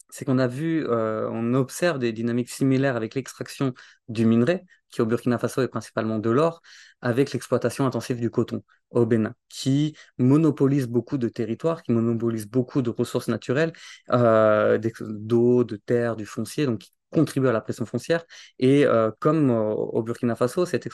c'est 0.09 0.25
qu'on 0.25 0.39
a 0.39 0.47
vu, 0.47 0.87
euh, 0.87 1.29
on 1.33 1.53
observe 1.55 1.99
des 1.99 2.13
dynamiques 2.13 2.51
similaires 2.51 2.95
avec 2.95 3.17
l'extraction 3.17 3.75
du 4.09 4.25
minerai, 4.25 4.65
qui 4.91 5.03
au 5.03 5.07
Burkina 5.07 5.39
Faso 5.39 5.63
est 5.63 5.69
principalement 5.69 6.19
de 6.19 6.31
l'or, 6.31 6.61
avec 7.01 7.33
l'exploitation 7.33 7.87
intensive 7.87 8.21
du 8.21 8.31
coton 8.31 8.63
au 8.91 9.07
Bénin, 9.07 9.35
qui 9.49 9.95
monopolise 10.19 10.87
beaucoup 10.89 11.19
de 11.19 11.29
territoires, 11.29 11.83
qui 11.83 11.93
monopolise 11.93 12.49
beaucoup 12.49 12.83
de 12.83 12.91
ressources 12.91 13.29
naturelles, 13.29 13.73
euh, 14.13 14.79
d'eau, 15.01 15.65
de 15.65 15.77
terre, 15.77 16.17
du 16.17 16.27
foncier, 16.27 16.67
donc 16.67 16.79
qui 16.81 16.93
contribue 17.11 17.49
à 17.49 17.53
la 17.53 17.61
pression 17.61 17.87
foncière. 17.87 18.25
Et 18.59 18.85
euh, 18.85 19.11
comme 19.19 19.51
au 19.51 20.03
Burkina 20.03 20.35
Faso, 20.37 20.67
cette 20.67 20.89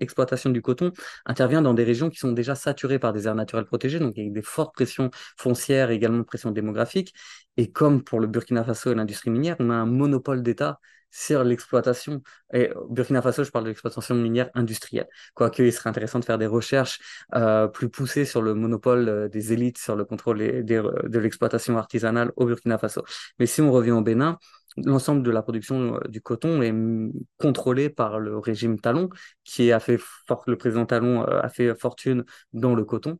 exploitation 0.00 0.50
du 0.50 0.62
coton 0.62 0.92
intervient 1.26 1.62
dans 1.62 1.74
des 1.74 1.84
régions 1.84 2.10
qui 2.10 2.18
sont 2.18 2.32
déjà 2.32 2.54
saturées 2.54 2.98
par 2.98 3.12
des 3.12 3.26
aires 3.26 3.34
naturelles 3.34 3.66
protégées, 3.66 3.98
donc 3.98 4.18
avec 4.18 4.32
des 4.32 4.42
fortes 4.42 4.74
pressions 4.74 5.10
foncières, 5.36 5.90
également 5.90 6.24
pression 6.24 6.50
démographique. 6.50 7.14
Et 7.56 7.70
comme 7.70 8.02
pour 8.02 8.20
le 8.20 8.26
Burkina 8.26 8.64
Faso 8.64 8.92
et 8.92 8.94
l'industrie 8.94 9.30
minière, 9.30 9.56
on 9.58 9.70
a 9.70 9.74
un 9.74 9.86
monopole 9.86 10.42
d'État 10.42 10.80
sur 11.10 11.44
l'exploitation. 11.44 12.22
Et 12.52 12.70
Burkina 12.88 13.22
Faso, 13.22 13.44
je 13.44 13.50
parle 13.50 13.64
de 13.64 13.70
l'exploitation 13.70 14.14
minière 14.14 14.50
industrielle. 14.54 15.08
Quoique, 15.34 15.62
il 15.62 15.72
serait 15.72 15.90
intéressant 15.90 16.20
de 16.20 16.24
faire 16.24 16.38
des 16.38 16.46
recherches 16.46 17.00
euh, 17.34 17.68
plus 17.68 17.88
poussées 17.88 18.24
sur 18.24 18.42
le 18.42 18.54
monopole 18.54 19.08
euh, 19.08 19.28
des 19.28 19.52
élites, 19.52 19.78
sur 19.78 19.96
le 19.96 20.04
contrôle 20.04 20.38
de 20.38 21.18
l'exploitation 21.18 21.76
artisanale 21.78 22.32
au 22.36 22.46
Burkina 22.46 22.78
Faso. 22.78 23.04
Mais 23.38 23.46
si 23.46 23.60
on 23.60 23.72
revient 23.72 23.92
au 23.92 24.02
Bénin, 24.02 24.38
l'ensemble 24.76 25.22
de 25.22 25.30
la 25.30 25.42
production 25.42 25.96
euh, 25.96 26.08
du 26.08 26.20
coton 26.20 26.62
est 26.62 26.74
contrôlé 27.38 27.90
par 27.90 28.18
le 28.18 28.38
régime 28.38 28.80
Talon, 28.80 29.08
qui 29.44 29.72
a 29.72 29.80
fait 29.80 29.98
le 30.46 30.56
président 30.56 30.86
Talon 30.86 31.24
a 31.24 31.48
fait 31.48 31.74
fortune 31.74 32.24
dans 32.52 32.74
le 32.74 32.84
coton. 32.84 33.18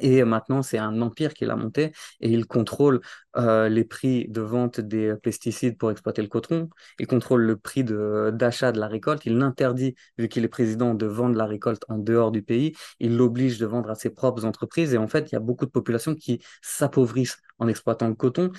Et 0.00 0.22
maintenant, 0.24 0.62
c'est 0.62 0.78
un 0.78 1.00
empire 1.02 1.34
qui 1.34 1.44
l'a 1.44 1.56
monté 1.56 1.92
et 2.20 2.30
il 2.30 2.46
contrôle 2.46 3.00
euh, 3.38 3.68
les 3.68 3.84
prix 3.84 4.26
de 4.28 4.40
vente 4.40 4.80
des 4.80 5.14
pesticides 5.22 5.78
pour 5.78 5.90
exploiter 5.90 6.22
le 6.22 6.28
coton. 6.28 6.68
Il 6.98 7.06
contrôle 7.06 7.42
le 7.42 7.56
prix 7.56 7.84
d'achat 7.84 8.72
de, 8.72 8.80
la 8.80 8.88
récolte. 8.88 9.26
Il 9.26 9.38
l'interdit, 9.38 9.94
vu 10.18 10.28
qu'il 10.28 10.44
est 10.44 10.48
président, 10.48 10.94
de 10.94 11.06
vendre 11.06 11.36
la 11.36 11.46
récolte 11.46 11.84
en 11.88 11.98
dehors 11.98 12.32
du 12.32 12.42
pays. 12.42 12.74
Il 13.00 13.16
l'oblige 13.16 13.58
de 13.58 13.66
vendre 13.66 13.90
à 13.90 13.94
ses 13.94 14.10
propres 14.10 14.44
entreprises. 14.44 14.94
Et 14.94 14.98
en 14.98 15.08
fait, 15.08 15.30
il 15.30 15.34
y 15.34 15.36
a 15.36 15.40
beaucoup 15.40 15.66
de 15.66 15.70
populations 15.70 16.14
qui 16.14 16.40
s'appauvrissent 16.62 17.38
en 17.58 17.68
exploitant 17.68 18.08
le 18.08 18.14
coton. 18.14 18.50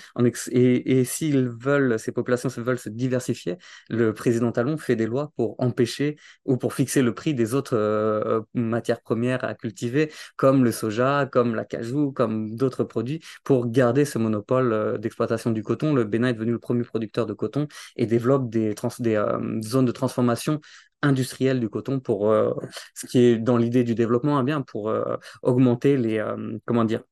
et, 0.51 1.05
s'ils 1.05 1.49
veulent, 1.49 1.99
ces 1.99 2.11
populations 2.11 2.49
veulent 2.57 2.79
se 2.79 2.89
diversifier, 2.89 3.57
le 3.89 4.13
président 4.13 4.51
Talon 4.51 4.77
fait 4.77 4.95
des 4.95 5.07
lois 5.07 5.31
pour 5.35 5.55
empêcher 5.59 6.17
ou 6.45 6.57
pour 6.57 6.73
fixer 6.73 7.01
le 7.01 7.13
prix 7.13 7.33
des 7.33 7.53
autres 7.53 7.75
euh, 7.75 8.41
matières 8.53 9.01
premières 9.01 9.43
à 9.43 9.55
cultiver, 9.55 10.11
comme 10.35 10.63
le 10.63 10.71
soja, 10.71 11.27
comme 11.31 11.55
la 11.55 11.65
cajou, 11.65 12.11
comme 12.11 12.55
d'autres 12.55 12.83
produits, 12.83 13.21
pour 13.43 13.69
garder 13.69 14.05
ce 14.05 14.17
monopole 14.17 14.68
euh, 14.73 14.97
d'exploitation 14.97 15.51
du 15.51 15.63
coton. 15.63 15.93
Le 15.93 16.03
Bénin 16.03 16.29
est 16.29 16.34
devenu 16.34 16.51
le 16.51 16.60
premier 16.60 16.84
producteur 16.84 17.25
de 17.25 17.34
coton 17.34 17.67
et 17.95 18.05
développe 18.05 18.49
des, 18.49 18.75
euh, 19.08 19.62
zones 19.62 19.86
de 19.86 19.91
transformation 19.91 20.60
industrielle 21.01 21.60
du 21.60 21.69
coton 21.69 21.99
pour 21.99 22.29
euh, 22.32 22.53
ce 22.93 23.08
qui 23.08 23.19
est 23.19 23.38
dans 23.38 23.58
l'idée 23.58 23.84
du 23.84 23.95
développement 23.95 24.38
hein, 24.38 24.62
pour 24.62 24.93
augmenter 25.41 25.97
les 25.97 26.23
comment 26.65 26.84
dire 26.84 27.03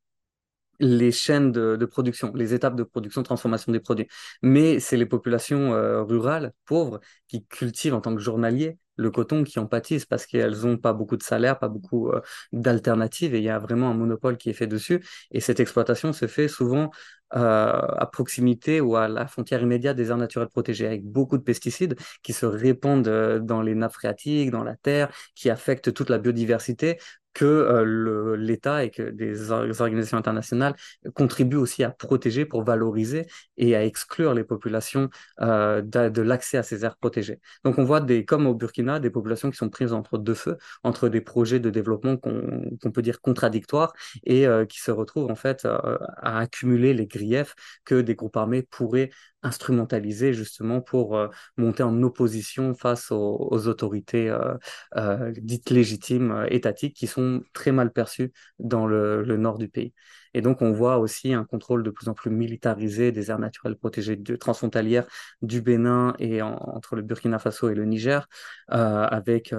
les 0.80 1.12
chaînes 1.12 1.52
de, 1.52 1.86
production, 1.86 2.32
les 2.36 2.54
étapes 2.54 2.76
de 2.76 2.84
production, 2.84 3.24
transformation 3.24 3.72
des 3.72 3.80
produits. 3.80 4.08
Mais 4.44 4.80
c'est 4.80 4.98
les 4.98 5.06
populations 5.06 5.72
rurales, 6.06 6.54
pauvres, 6.66 7.00
qui 7.28 7.46
cultivent 7.46 7.96
en 7.96 8.02
tant 8.02 8.14
que 8.14 8.22
journaliers 8.22 8.78
le 8.98 9.12
coton 9.12 9.44
qui 9.44 9.60
en 9.60 9.68
pâtissent 9.68 10.06
parce 10.06 10.26
qu'elles 10.26 10.58
n'ont 10.64 10.78
pas 10.78 10.94
beaucoup 10.94 11.18
de 11.18 11.24
salaire, 11.24 11.60
pas 11.60 11.70
beaucoup 11.70 12.12
d'alternatives 12.52 13.34
et 13.36 13.38
il 13.38 13.44
y 13.44 13.50
a 13.50 13.60
vraiment 13.60 13.90
un 13.90 13.94
monopole 13.94 14.38
qui 14.38 14.50
est 14.50 14.54
fait 14.54 14.68
dessus. 14.68 15.04
Et 15.32 15.40
cette 15.40 15.60
exploitation 15.60 16.14
se 16.14 16.28
fait 16.28 16.48
souvent 16.48 16.92
à 17.32 18.10
proximité 18.12 18.82
ou 18.82 18.96
à 18.96 19.08
la 19.08 19.28
frontière 19.28 19.62
immédiate 19.62 19.98
des 19.98 20.10
aires 20.10 20.18
naturelles 20.18 20.50
protégées 20.50 20.88
avec 20.88 21.04
beaucoup 21.04 21.38
de 21.38 21.44
pesticides 21.44 21.96
qui 22.24 22.34
se 22.34 22.46
répandent 22.46 23.08
euh, 23.08 23.40
dans 23.40 23.62
les 23.62 23.76
nappes 23.76 23.94
phréatiques, 23.94 24.52
dans 24.52 24.64
la 24.64 24.76
terre, 24.76 25.10
qui 25.36 25.50
affectent 25.50 25.94
toute 25.94 26.10
la 26.10 26.18
biodiversité 26.18 26.98
que 27.38 27.46
euh, 27.46 28.36
l'État 28.36 28.84
et 28.84 28.90
que 28.90 29.04
des, 29.12 29.52
organisations 29.52 30.18
internationales 30.18 30.74
contribuent 31.14 31.58
aussi 31.58 31.84
à 31.84 31.92
protéger 31.92 32.46
pour 32.46 32.64
valoriser 32.64 33.28
et 33.58 33.76
à 33.76 33.86
exclure 33.86 34.34
les 34.34 34.44
populations 34.44 35.10
euh, 35.42 35.84
de, 35.84 36.22
l'accès 36.24 36.58
à 36.58 36.64
ces 36.64 36.84
aires 36.84 36.98
protégées. 36.98 37.40
Donc 37.64 37.78
on 37.78 37.84
voit 37.84 38.02
des, 38.02 38.26
comme 38.26 38.48
au 38.48 38.56
Burkina, 38.56 39.00
des 39.00 39.12
populations 39.12 39.52
qui 39.52 39.58
sont 39.58 39.70
prises 39.70 39.94
entre 39.94 40.18
deux 40.18 40.34
feux, 40.34 40.58
entre 40.84 41.10
des 41.10 41.22
projets 41.22 41.60
de 41.60 41.70
développement 41.70 42.18
qu'on 42.18 42.92
peut 42.92 43.04
dire 43.04 43.22
contradictoires 43.22 43.94
et 44.24 44.48
euh, 44.48 44.66
qui 44.66 44.80
se 44.80 44.90
retrouvent 44.90 45.30
en 45.30 45.36
fait 45.36 45.66
à 45.66 46.40
accumuler 46.40 46.96
les 46.96 47.08
griefs 47.18 47.56
que 47.86 48.02
des 48.02 48.16
groupes 48.16 48.38
armés 48.38 48.64
pourraient 48.64 49.10
instrumentalisé 49.44 50.34
justement 50.34 50.82
pour 50.82 51.18
euh, 51.18 51.28
monter 51.58 51.84
en 51.84 52.02
opposition 52.04 52.74
face 52.74 53.12
aux, 53.12 53.68
autorités 53.68 54.30
euh, 54.30 54.56
euh, 54.96 55.32
dites 55.38 55.70
légitimes 55.70 56.46
étatiques 56.50 56.96
qui 56.96 57.08
sont 57.08 57.44
très 57.54 57.72
mal 57.72 57.92
perçues 57.92 58.32
dans 58.60 58.88
le, 58.88 59.24
nord 59.38 59.58
du 59.58 59.70
pays. 59.70 59.94
Et 60.34 60.42
donc 60.42 60.62
on 60.62 60.72
voit 60.72 60.98
aussi 60.98 61.34
un 61.34 61.46
contrôle 61.46 61.84
de 61.84 61.90
plus 61.90 62.10
en 62.10 62.14
plus 62.14 62.32
militarisé 62.32 63.12
des 63.12 63.32
aires 63.32 63.40
naturelles 63.40 63.78
protégées 63.78 64.16
de, 64.16 64.36
transfrontalières 64.36 65.08
du 65.42 65.62
Bénin 65.62 66.16
et 66.20 66.42
entre 66.42 66.96
le 66.96 67.02
Burkina 67.02 67.40
Faso 67.40 67.70
et 67.70 67.76
le 67.76 67.86
Niger, 67.86 68.28
avec 68.68 69.54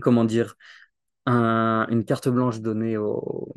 comment 0.00 0.24
dire 0.24 0.56
une 1.26 2.04
carte 2.04 2.28
blanche 2.28 2.60
donnée 2.60 2.96
aux, 2.96 3.48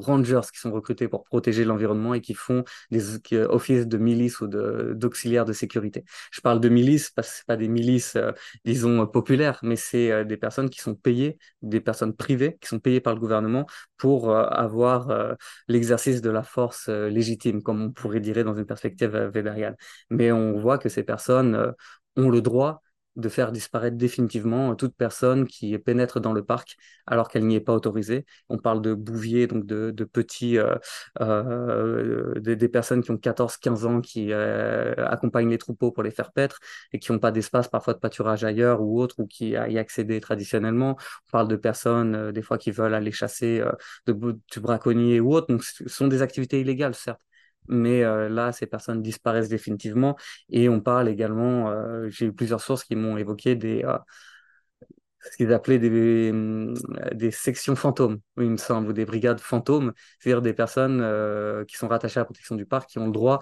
rangers 0.00 0.40
qui 0.52 0.58
sont 0.60 0.72
recrutés 0.72 1.08
pour 1.08 1.24
protéger 1.24 1.64
l'environnement 1.64 2.14
et 2.14 2.20
qui 2.20 2.34
font 2.34 2.64
des 2.90 3.18
offices 3.48 3.86
de 3.86 3.98
milices 3.98 4.40
ou 4.40 4.46
d'auxiliaires 4.48 5.44
de, 5.44 5.52
sécurité. 5.52 6.04
Je 6.32 6.40
parle 6.40 6.60
de 6.60 6.68
milices 6.68 7.10
parce 7.10 7.30
que 7.30 7.38
ce 7.40 7.44
pas 7.44 7.56
des 7.56 7.68
milices, 7.68 8.16
euh, 8.16 8.32
disons, 8.64 9.06
populaires, 9.06 9.58
mais 9.62 9.76
c'est 9.76 10.10
euh, 10.10 10.24
des 10.24 10.36
personnes 10.36 10.70
qui 10.70 10.80
sont 10.80 10.94
payées, 10.94 11.38
des 11.62 11.80
personnes 11.80 12.14
privées 12.14 12.56
qui 12.60 12.68
sont 12.68 12.78
payées 12.78 13.00
par 13.00 13.14
le 13.14 13.20
gouvernement 13.20 13.66
pour 13.96 14.30
euh, 14.30 14.44
avoir 14.44 15.36
l'exercice 15.68 16.22
de 16.22 16.30
la 16.30 16.42
force 16.42 16.88
légitime, 16.88 17.62
comme 17.62 17.82
on 17.82 17.90
pourrait 17.90 18.20
dire 18.20 18.44
dans 18.44 18.54
une 18.54 18.66
perspective 18.66 19.10
weberienne. 19.10 19.76
Mais 20.10 20.32
on 20.32 20.58
voit 20.58 20.78
que 20.78 20.88
ces 20.88 21.02
personnes 21.02 21.74
ont 22.16 22.30
le 22.30 22.40
droit 22.40 22.82
de 23.20 23.28
faire 23.28 23.52
disparaître 23.52 23.96
définitivement 23.96 24.74
toute 24.74 24.94
personne 24.96 25.46
qui 25.46 25.76
pénètre 25.78 26.20
dans 26.20 26.32
le 26.32 26.44
parc 26.44 26.76
alors 27.06 27.28
qu'elle 27.28 27.46
n'y 27.46 27.56
est 27.56 27.60
pas 27.60 27.74
autorisée. 27.74 28.24
On 28.48 28.58
parle 28.58 28.82
de 28.82 28.94
bouviers, 28.94 29.46
donc 29.46 29.66
de, 29.66 30.04
petits, 30.04 30.58
euh, 30.58 30.76
euh, 31.20 32.34
des, 32.40 32.68
personnes 32.68 33.02
qui 33.02 33.10
ont 33.10 33.16
14-15 33.16 33.86
ans 33.86 34.00
qui 34.00 34.32
euh, 34.32 34.94
accompagnent 34.96 35.50
les 35.50 35.58
troupeaux 35.58 35.90
pour 35.90 36.02
les 36.02 36.10
faire 36.10 36.32
paître 36.32 36.58
et 36.92 36.98
qui 36.98 37.12
n'ont 37.12 37.18
pas 37.18 37.32
d'espace 37.32 37.68
parfois 37.68 37.94
de 37.94 37.98
pâturage 37.98 38.44
ailleurs 38.44 38.80
ou 38.82 39.00
autre 39.00 39.16
ou 39.18 39.26
qui 39.26 39.50
y 39.50 39.78
accéder 39.78 40.20
traditionnellement. 40.20 40.96
On 41.28 41.30
parle 41.30 41.48
de 41.48 41.56
personnes 41.56 42.32
des 42.32 42.42
fois 42.42 42.58
qui 42.58 42.70
veulent 42.70 42.94
aller 42.94 43.12
chasser 43.12 43.62
de, 44.06 44.12
du 44.12 44.60
braconnier 44.60 45.20
ou 45.20 45.34
autre. 45.34 45.48
Donc 45.48 45.64
ce 45.64 45.88
sont 45.88 46.08
des 46.08 46.22
activités 46.22 46.60
illégales, 46.60 46.94
certes 46.94 47.20
mais 47.68 48.02
euh, 48.04 48.28
là, 48.28 48.52
ces 48.52 48.66
personnes 48.66 49.02
disparaissent 49.02 49.48
définitivement. 49.48 50.16
Et 50.50 50.68
on 50.68 50.80
parle 50.80 51.08
également, 51.08 51.70
euh, 51.70 52.08
j'ai 52.08 52.26
eu 52.26 52.32
plusieurs 52.32 52.60
sources 52.60 52.84
qui 52.84 52.96
m'ont 52.96 53.16
évoqué 53.16 53.54
des, 53.56 53.82
euh, 53.84 53.98
ce 55.20 55.36
qu'ils 55.36 55.52
appelaient 55.52 55.78
des, 55.78 56.32
des 57.12 57.30
sections 57.30 57.76
fantômes, 57.76 58.20
il 58.38 58.50
me 58.50 58.56
semble, 58.56 58.88
ou 58.88 58.92
des 58.94 59.04
brigades 59.04 59.40
fantômes, 59.40 59.92
c'est-à-dire 60.18 60.40
des 60.40 60.54
personnes 60.54 61.04
qui 61.66 61.76
sont 61.76 61.88
rattachées 61.88 62.18
à 62.18 62.22
la 62.22 62.24
protection 62.24 62.56
du 62.56 62.64
parc, 62.64 62.88
qui 62.88 62.98
ont 62.98 63.06
le 63.06 63.12
droit 63.12 63.40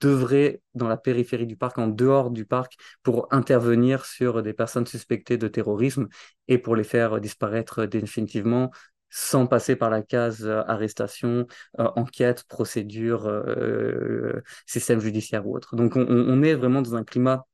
d'œuvrer 0.00 0.62
dans 0.74 0.88
la 0.88 0.96
périphérie 0.96 1.46
du 1.46 1.56
parc, 1.56 1.78
en 1.78 1.88
dehors 1.88 2.30
du 2.30 2.46
parc, 2.46 2.76
pour 3.02 3.26
intervenir 3.32 4.06
sur 4.06 4.42
des 4.42 4.54
personnes 4.54 4.86
suspectées 4.86 5.36
de 5.36 5.48
terrorisme 5.48 6.08
et 6.46 6.58
pour 6.58 6.76
les 6.76 6.84
faire 6.84 7.20
disparaître 7.20 7.84
définitivement 7.84 8.70
sans 9.10 9.46
passer 9.46 9.76
par 9.76 9.90
la 9.90 10.02
case 10.02 10.44
euh, 10.44 10.62
arrestation, 10.66 11.46
euh, 11.78 11.88
enquête, 11.96 12.44
procédure, 12.44 13.26
euh, 13.26 14.42
système 14.66 15.00
judiciaire 15.00 15.46
ou 15.46 15.56
autre. 15.56 15.76
Donc 15.76 15.96
on, 15.96 16.42
est 16.42 16.54
vraiment 16.54 16.82
dans 16.82 16.94
un 16.94 17.04
climat 17.04 17.46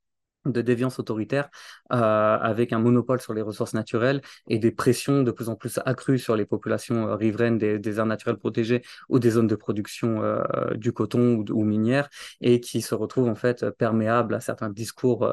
de 0.44 0.60
déviance 0.60 0.98
autoritaire 0.98 1.48
euh, 1.92 1.96
avec 1.96 2.72
un 2.72 2.78
monopole 2.78 3.20
sur 3.20 3.34
les 3.34 3.42
ressources 3.42 3.74
naturelles 3.74 4.20
et 4.48 4.58
des 4.58 4.70
pressions 4.70 5.22
de 5.22 5.30
plus 5.30 5.48
en 5.48 5.56
plus 5.56 5.80
accrues 5.84 6.18
sur 6.18 6.36
les 6.36 6.44
populations 6.44 7.08
euh, 7.08 7.16
riveraines 7.16 7.58
des, 7.58 7.78
des, 7.78 7.98
aires 7.98 8.06
naturelles 8.06 8.36
protégées 8.36 8.82
ou 9.08 9.18
des 9.18 9.30
zones 9.30 9.46
de 9.46 9.56
production 9.56 10.22
euh, 10.22 10.42
du 10.74 10.92
coton 10.92 11.36
ou, 11.36 11.44
ou, 11.50 11.64
minière 11.64 12.08
et 12.40 12.60
qui 12.60 12.82
se 12.82 12.94
retrouvent 12.94 13.28
en 13.28 13.34
fait 13.34 13.70
perméables 13.70 14.34
à 14.34 14.40
certains 14.40 14.70
discours 14.70 15.28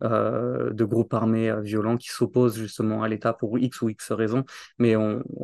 de 0.00 0.84
groupes 0.84 1.14
armés 1.14 1.54
violents 1.62 1.96
qui 1.96 2.08
s'opposent 2.08 2.56
justement 2.56 3.02
à 3.02 3.08
l'État 3.08 3.32
pour 3.32 3.58
X 3.58 3.82
ou 3.82 3.88
X 3.88 4.12
raisons. 4.12 4.44
Mais 4.78 4.94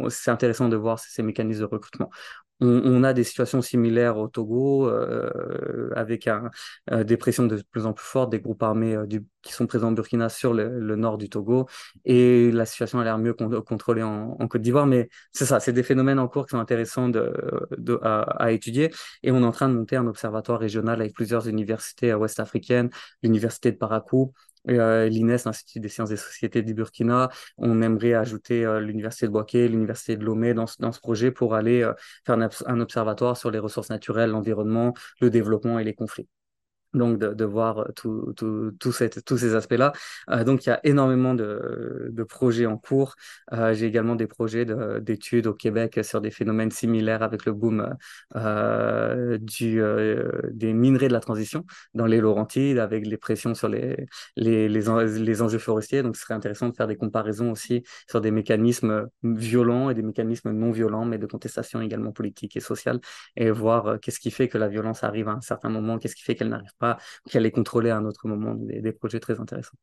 c'est 0.08 0.30
intéressant 0.30 0.68
de 0.68 0.76
voir 0.76 0.98
ces 0.98 1.22
mécanismes 1.22 1.60
de 1.60 1.66
recrutement. 1.66 2.10
On, 2.64 3.02
a 3.02 3.12
des 3.12 3.24
situations 3.24 3.60
similaires 3.60 4.18
au 4.18 4.28
Togo, 4.28 4.86
euh, 4.88 5.90
avec 5.96 6.28
un, 6.28 6.48
euh, 6.92 7.02
des 7.02 7.16
pressions 7.16 7.46
de 7.46 7.60
plus 7.72 7.86
en 7.86 7.92
plus 7.92 8.04
fortes 8.04 8.30
des 8.30 8.38
groupes 8.40 8.62
armés 8.62 8.94
euh, 8.94 9.06
qui 9.42 9.52
sont 9.52 9.66
présents 9.66 9.90
au 9.90 9.94
Burkina 9.94 10.28
sur 10.28 10.54
le, 10.54 10.94
nord 10.96 11.18
du 11.18 11.28
Togo. 11.28 11.66
Et 12.04 12.52
la 12.52 12.64
situation 12.64 13.00
a 13.00 13.04
l'air 13.04 13.18
mieux 13.18 13.34
contrôlée 13.34 14.04
en, 14.04 14.36
Côte 14.46 14.62
d'Ivoire. 14.62 14.86
Mais 14.86 15.08
c'est 15.32 15.44
ça, 15.44 15.58
c'est 15.58 15.72
des 15.72 15.82
phénomènes 15.82 16.20
en 16.20 16.28
cours 16.28 16.46
qui 16.46 16.50
sont 16.50 16.60
intéressants 16.60 17.08
de, 17.08 17.32
à, 18.02 18.52
étudier. 18.52 18.92
Et 19.24 19.32
on 19.32 19.42
est 19.42 19.44
en 19.44 19.52
train 19.52 19.68
de 19.68 19.74
monter 19.74 19.96
un 19.96 20.06
observatoire 20.06 20.60
régional 20.60 21.00
avec 21.00 21.14
plusieurs 21.14 21.48
universités 21.48 22.14
ouest-africaines, 22.14 22.90
l'université 23.22 23.72
de 23.72 23.76
Parakou, 23.76 24.32
euh, 24.68 25.08
l'INES, 25.08 25.38
l'Institut 25.44 25.80
des 25.80 25.88
sciences 25.88 26.10
des 26.10 26.16
sociétés 26.16 26.62
du 26.62 26.74
Burkina. 26.74 27.30
On 27.58 27.82
aimerait 27.82 28.14
ajouter 28.14 28.64
euh, 28.64 28.80
l'Université 28.80 29.26
de 29.26 29.32
Boaké, 29.32 29.68
l'Université 29.68 30.16
de 30.16 30.24
Lomé 30.24 30.54
dans, 30.54 30.66
dans, 30.78 30.92
ce 30.92 31.00
projet 31.00 31.30
pour 31.30 31.54
aller 31.54 31.82
euh, 31.82 31.92
faire 32.24 32.36
un, 32.66 32.80
observatoire 32.80 33.36
sur 33.36 33.50
les 33.50 33.58
ressources 33.58 33.90
naturelles, 33.90 34.30
l'environnement, 34.30 34.94
le 35.20 35.30
développement 35.30 35.78
et 35.78 35.84
les 35.84 35.94
conflits 35.94 36.28
donc 36.94 37.18
de, 37.18 37.34
de 37.34 37.44
voir 37.44 37.78
euh, 37.78 37.84
tout, 37.96 38.32
tout, 38.36 38.72
tout 38.78 38.92
cette, 38.92 39.24
tous 39.24 39.38
ces 39.38 39.54
aspects-là. 39.54 39.92
Euh, 40.30 40.44
donc 40.44 40.66
il 40.66 40.68
y 40.68 40.72
a 40.72 40.80
énormément 40.84 41.34
de, 41.34 42.08
de 42.10 42.22
projets 42.24 42.66
en 42.66 42.76
cours. 42.78 43.14
Euh, 43.52 43.74
J'ai 43.74 43.86
également 43.86 44.14
des 44.16 44.26
projets 44.26 44.66
d'études 45.00 45.46
au 45.46 45.54
Québec 45.54 46.00
sur 46.02 46.20
des 46.20 46.30
phénomènes 46.30 46.70
similaires 46.70 47.22
avec 47.22 47.46
le 47.46 47.52
boom 47.52 47.94
euh, 48.36 49.38
du, 49.38 49.80
euh, 49.80 50.30
des 50.52 50.72
minerais 50.72 51.08
de 51.08 51.12
la 51.12 51.20
transition 51.20 51.64
dans 51.94 52.06
les 52.06 52.20
Laurentides, 52.20 52.78
avec 52.78 53.06
les 53.06 53.16
pressions 53.16 53.54
sur 53.54 53.68
les, 53.68 54.06
les, 54.36 54.68
les, 54.68 54.80
les, 55.18 55.42
enjeux 55.42 55.58
forestiers. 55.58 56.02
Donc 56.02 56.16
ce 56.16 56.22
serait 56.22 56.34
intéressant 56.34 56.68
de 56.68 56.74
faire 56.74 56.86
des 56.86 56.96
comparaisons 56.96 57.50
aussi 57.52 57.82
sur 58.08 58.20
des 58.20 58.30
mécanismes 58.30 59.08
violents 59.22 59.90
et 59.90 59.94
des 59.94 60.02
mécanismes 60.02 60.50
non 60.52 60.70
violents, 60.70 61.04
mais 61.04 61.18
de 61.18 61.26
contestation 61.26 61.80
également 61.80 62.12
politique 62.12 62.56
et 62.56 62.60
sociale, 62.60 63.00
et 63.36 63.50
voir 63.50 63.98
qu'est-ce 64.00 64.20
qui 64.20 64.30
fait 64.30 64.48
que 64.48 64.58
la 64.58 64.68
violence 64.68 65.04
arrive 65.04 65.28
à 65.28 65.32
un 65.32 65.40
certain 65.40 65.68
moment, 65.68 65.98
qu'est-ce 65.98 66.14
qui 66.16 66.22
fait 66.22 66.34
qu'elle 66.34 66.48
n'arrive 66.48 66.74
pas 66.78 66.81
pas, 66.82 66.98
qu'elle 67.30 67.46
est 67.46 67.52
contrôlée 67.52 67.90
à 67.90 67.96
un 67.96 68.04
autre 68.04 68.26
moment, 68.26 68.54
des, 68.56 68.92
projets 68.92 69.20
très 69.20 69.38
intéressants. 69.40 69.78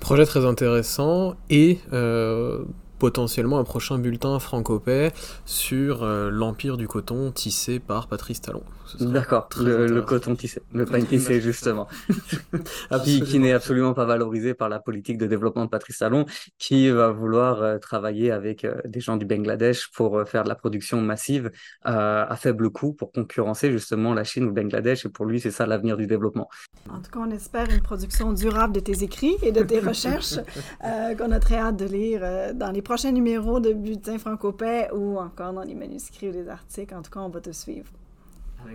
Projet 0.00 0.26
très 0.26 0.44
intéressant 0.44 1.36
et 1.48 1.78
euh, 1.92 2.64
potentiellement 3.00 3.58
un 3.58 3.64
prochain 3.64 3.98
bulletin 3.98 4.38
franco-paix 4.38 5.12
sur 5.46 6.04
euh, 6.04 6.30
l'empire 6.30 6.76
du 6.76 6.86
coton 6.86 7.32
tissé 7.32 7.80
par 7.80 8.06
Patrice 8.06 8.42
Talon. 8.42 8.62
D'accord, 8.98 9.48
le, 9.60 10.00
coton 10.00 10.34
tissé, 10.34 10.60
le 10.74 10.84
pain 10.84 11.00
tissé 11.00 11.40
justement, 11.40 11.86
qui, 13.04 13.38
n'est 13.38 13.52
absolument 13.52 13.94
pas 13.94 14.04
valorisé 14.04 14.52
par 14.52 14.68
la 14.68 14.80
politique 14.80 15.16
de 15.16 15.26
développement 15.26 15.64
de 15.64 15.70
Patrice 15.70 15.98
Talon, 15.98 16.26
qui 16.58 16.90
va 16.90 17.10
vouloir 17.10 17.62
euh, 17.62 17.78
travailler 17.78 18.32
avec 18.32 18.64
euh, 18.64 18.74
des 18.84 19.00
gens 19.00 19.16
du 19.16 19.24
Bangladesh 19.24 19.90
pour 19.92 20.28
faire 20.28 20.42
de 20.42 20.48
la 20.48 20.56
production 20.56 21.00
massive 21.00 21.50
à 21.82 22.36
faible 22.36 22.68
coût 22.70 22.92
pour 22.92 23.12
concurrencer 23.12 23.70
justement 23.70 24.12
la 24.12 24.24
Chine 24.24 24.44
ou 24.44 24.48
le 24.48 24.52
Bangladesh, 24.52 25.06
et 25.06 25.08
pour 25.08 25.24
lui 25.24 25.40
c'est 25.40 25.52
ça 25.52 25.66
l'avenir 25.66 25.96
du 25.96 26.06
développement. 26.06 26.48
En 26.90 27.00
tout 27.00 27.10
cas, 27.10 27.20
on 27.20 27.30
espère 27.30 27.70
une 27.70 27.80
production 27.80 28.32
durable 28.32 28.74
de 28.74 28.80
tes 28.80 29.04
écrits 29.04 29.36
et 29.42 29.52
de 29.52 29.62
tes 29.62 29.78
recherches 29.78 30.34
qu'on 31.18 31.30
a 31.30 31.38
très 31.38 31.56
hâte 31.56 31.76
de 31.76 31.86
lire 31.86 32.54
dans 32.54 32.72
les 32.72 32.82
prochain 32.90 33.12
numéro 33.12 33.60
de 33.60 33.72
Bulletin 33.72 34.18
Franco-Paix 34.18 34.88
ou 34.92 35.16
encore 35.16 35.52
dans 35.52 35.62
les 35.62 35.76
manuscrits 35.76 36.28
ou 36.28 36.32
les 36.32 36.48
articles. 36.48 36.92
En 36.92 37.02
tout 37.02 37.10
cas, 37.12 37.20
on 37.20 37.28
va 37.28 37.40
te 37.40 37.52
suivre. 37.52 37.86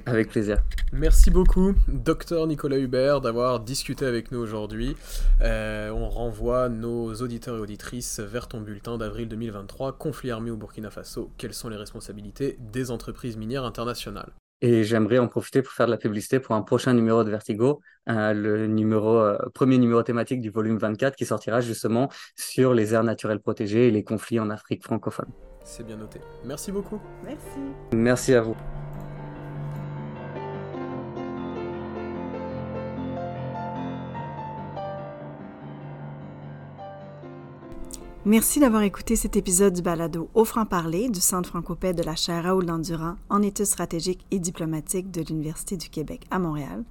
Avec 0.06 0.30
plaisir. 0.30 0.64
Merci 0.94 1.32
beaucoup, 1.32 1.74
docteur 1.90 2.48
Nicolas 2.48 2.78
Hubert, 2.78 3.20
d'avoir 3.20 3.60
discuté 3.60 4.06
avec 4.06 4.32
nous 4.32 4.40
aujourd'hui. 4.40 4.96
Euh, 5.42 5.90
on 5.90 6.08
renvoie 6.08 6.70
nos 6.70 7.14
auditeurs 7.16 7.58
et 7.58 7.60
auditrices 7.60 8.22
vers 8.22 8.48
ton 8.48 8.62
bulletin 8.62 8.98
d'avril 8.98 9.28
2023, 9.28 9.98
conflit 9.98 10.32
armé 10.32 10.50
au 10.50 10.56
Burkina 10.56 10.90
Faso, 10.90 11.30
quelles 11.38 11.54
sont 11.54 11.68
les 11.68 11.76
responsabilités 11.76 12.58
des 12.72 12.92
entreprises 12.92 13.36
minières 13.36 13.66
internationales? 13.66 14.32
Et 14.66 14.84
j'aimerais 14.84 15.20
en 15.20 15.28
profiter 15.28 15.62
pour 15.62 15.74
faire 15.74 15.86
de 15.86 15.92
la 15.92 15.98
publicité 15.98 16.40
pour 16.40 16.56
un 16.56 16.64
prochain 16.64 16.94
numéro 16.94 17.24
de 17.24 17.30
Vertigo, 17.30 17.82
euh, 18.10 18.34
le 18.34 18.66
numéro, 18.66 19.18
euh, 19.18 19.38
premier 19.54 19.78
numéro 19.78 20.02
thématique 20.02 20.42
du 20.42 20.50
volume 20.50 20.78
24 20.78 21.16
qui 21.16 21.26
sortira 21.26 21.62
justement 21.62 22.10
sur 22.36 22.74
les 22.74 22.96
aires 22.96 23.04
naturelles 23.04 23.42
protégées 23.42 23.88
et 23.88 23.92
les 23.92 24.04
conflits 24.04 24.40
en 24.40 24.50
Afrique 24.50 24.84
francophone. 24.84 25.30
C'est 25.64 25.86
bien 25.86 25.98
noté. 25.98 26.20
Merci 26.44 26.72
beaucoup. 26.72 27.00
Merci. 27.24 27.60
Merci 27.94 28.34
à 28.34 28.42
vous. 28.42 28.56
Merci 38.28 38.60
d'avoir 38.60 38.82
écouté 38.82 39.16
cet 39.16 39.36
épisode 39.36 39.74
du 39.74 39.84
balado 39.84 40.30
Au 40.34 40.46
franc-parler 40.46 41.10
du 41.10 41.20
Centre 41.20 41.50
francopais 41.50 41.94
de 41.94 42.02
la 42.02 42.16
chaire 42.16 42.46
Raoul 42.46 42.66
Dandurand 42.66 43.18
en 43.30 43.44
études 43.44 43.68
stratégiques 43.68 44.26
et 44.32 44.40
diplomatiques 44.40 45.12
de 45.12 45.22
l'Université 45.22 45.78
du 45.78 45.90
Québec 45.90 46.26
à 46.32 46.40
Montréal. 46.40 46.84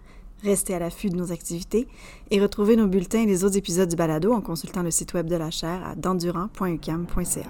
Restez 0.45 0.75
à 0.75 0.79
l'affût 0.79 1.11
de 1.11 1.17
nos 1.17 1.33
activités 1.33 1.89
et 2.31 2.41
retrouvez 2.41 2.77
nos 2.77 2.87
bulletins 2.87 3.23
et 3.23 3.27
les 3.27 3.43
autres 3.43 3.57
épisodes 3.57 3.89
du 3.89 3.97
balado 3.97 4.33
en 4.33 4.41
consultant 4.41 4.85
le 4.85 4.93
site 4.93 5.13
web 5.15 5.27
de 5.27 5.35
la 5.35 5.51
chaire 5.51 5.85
à 5.85 5.97
dandurand.ucam.ca. 5.97 7.49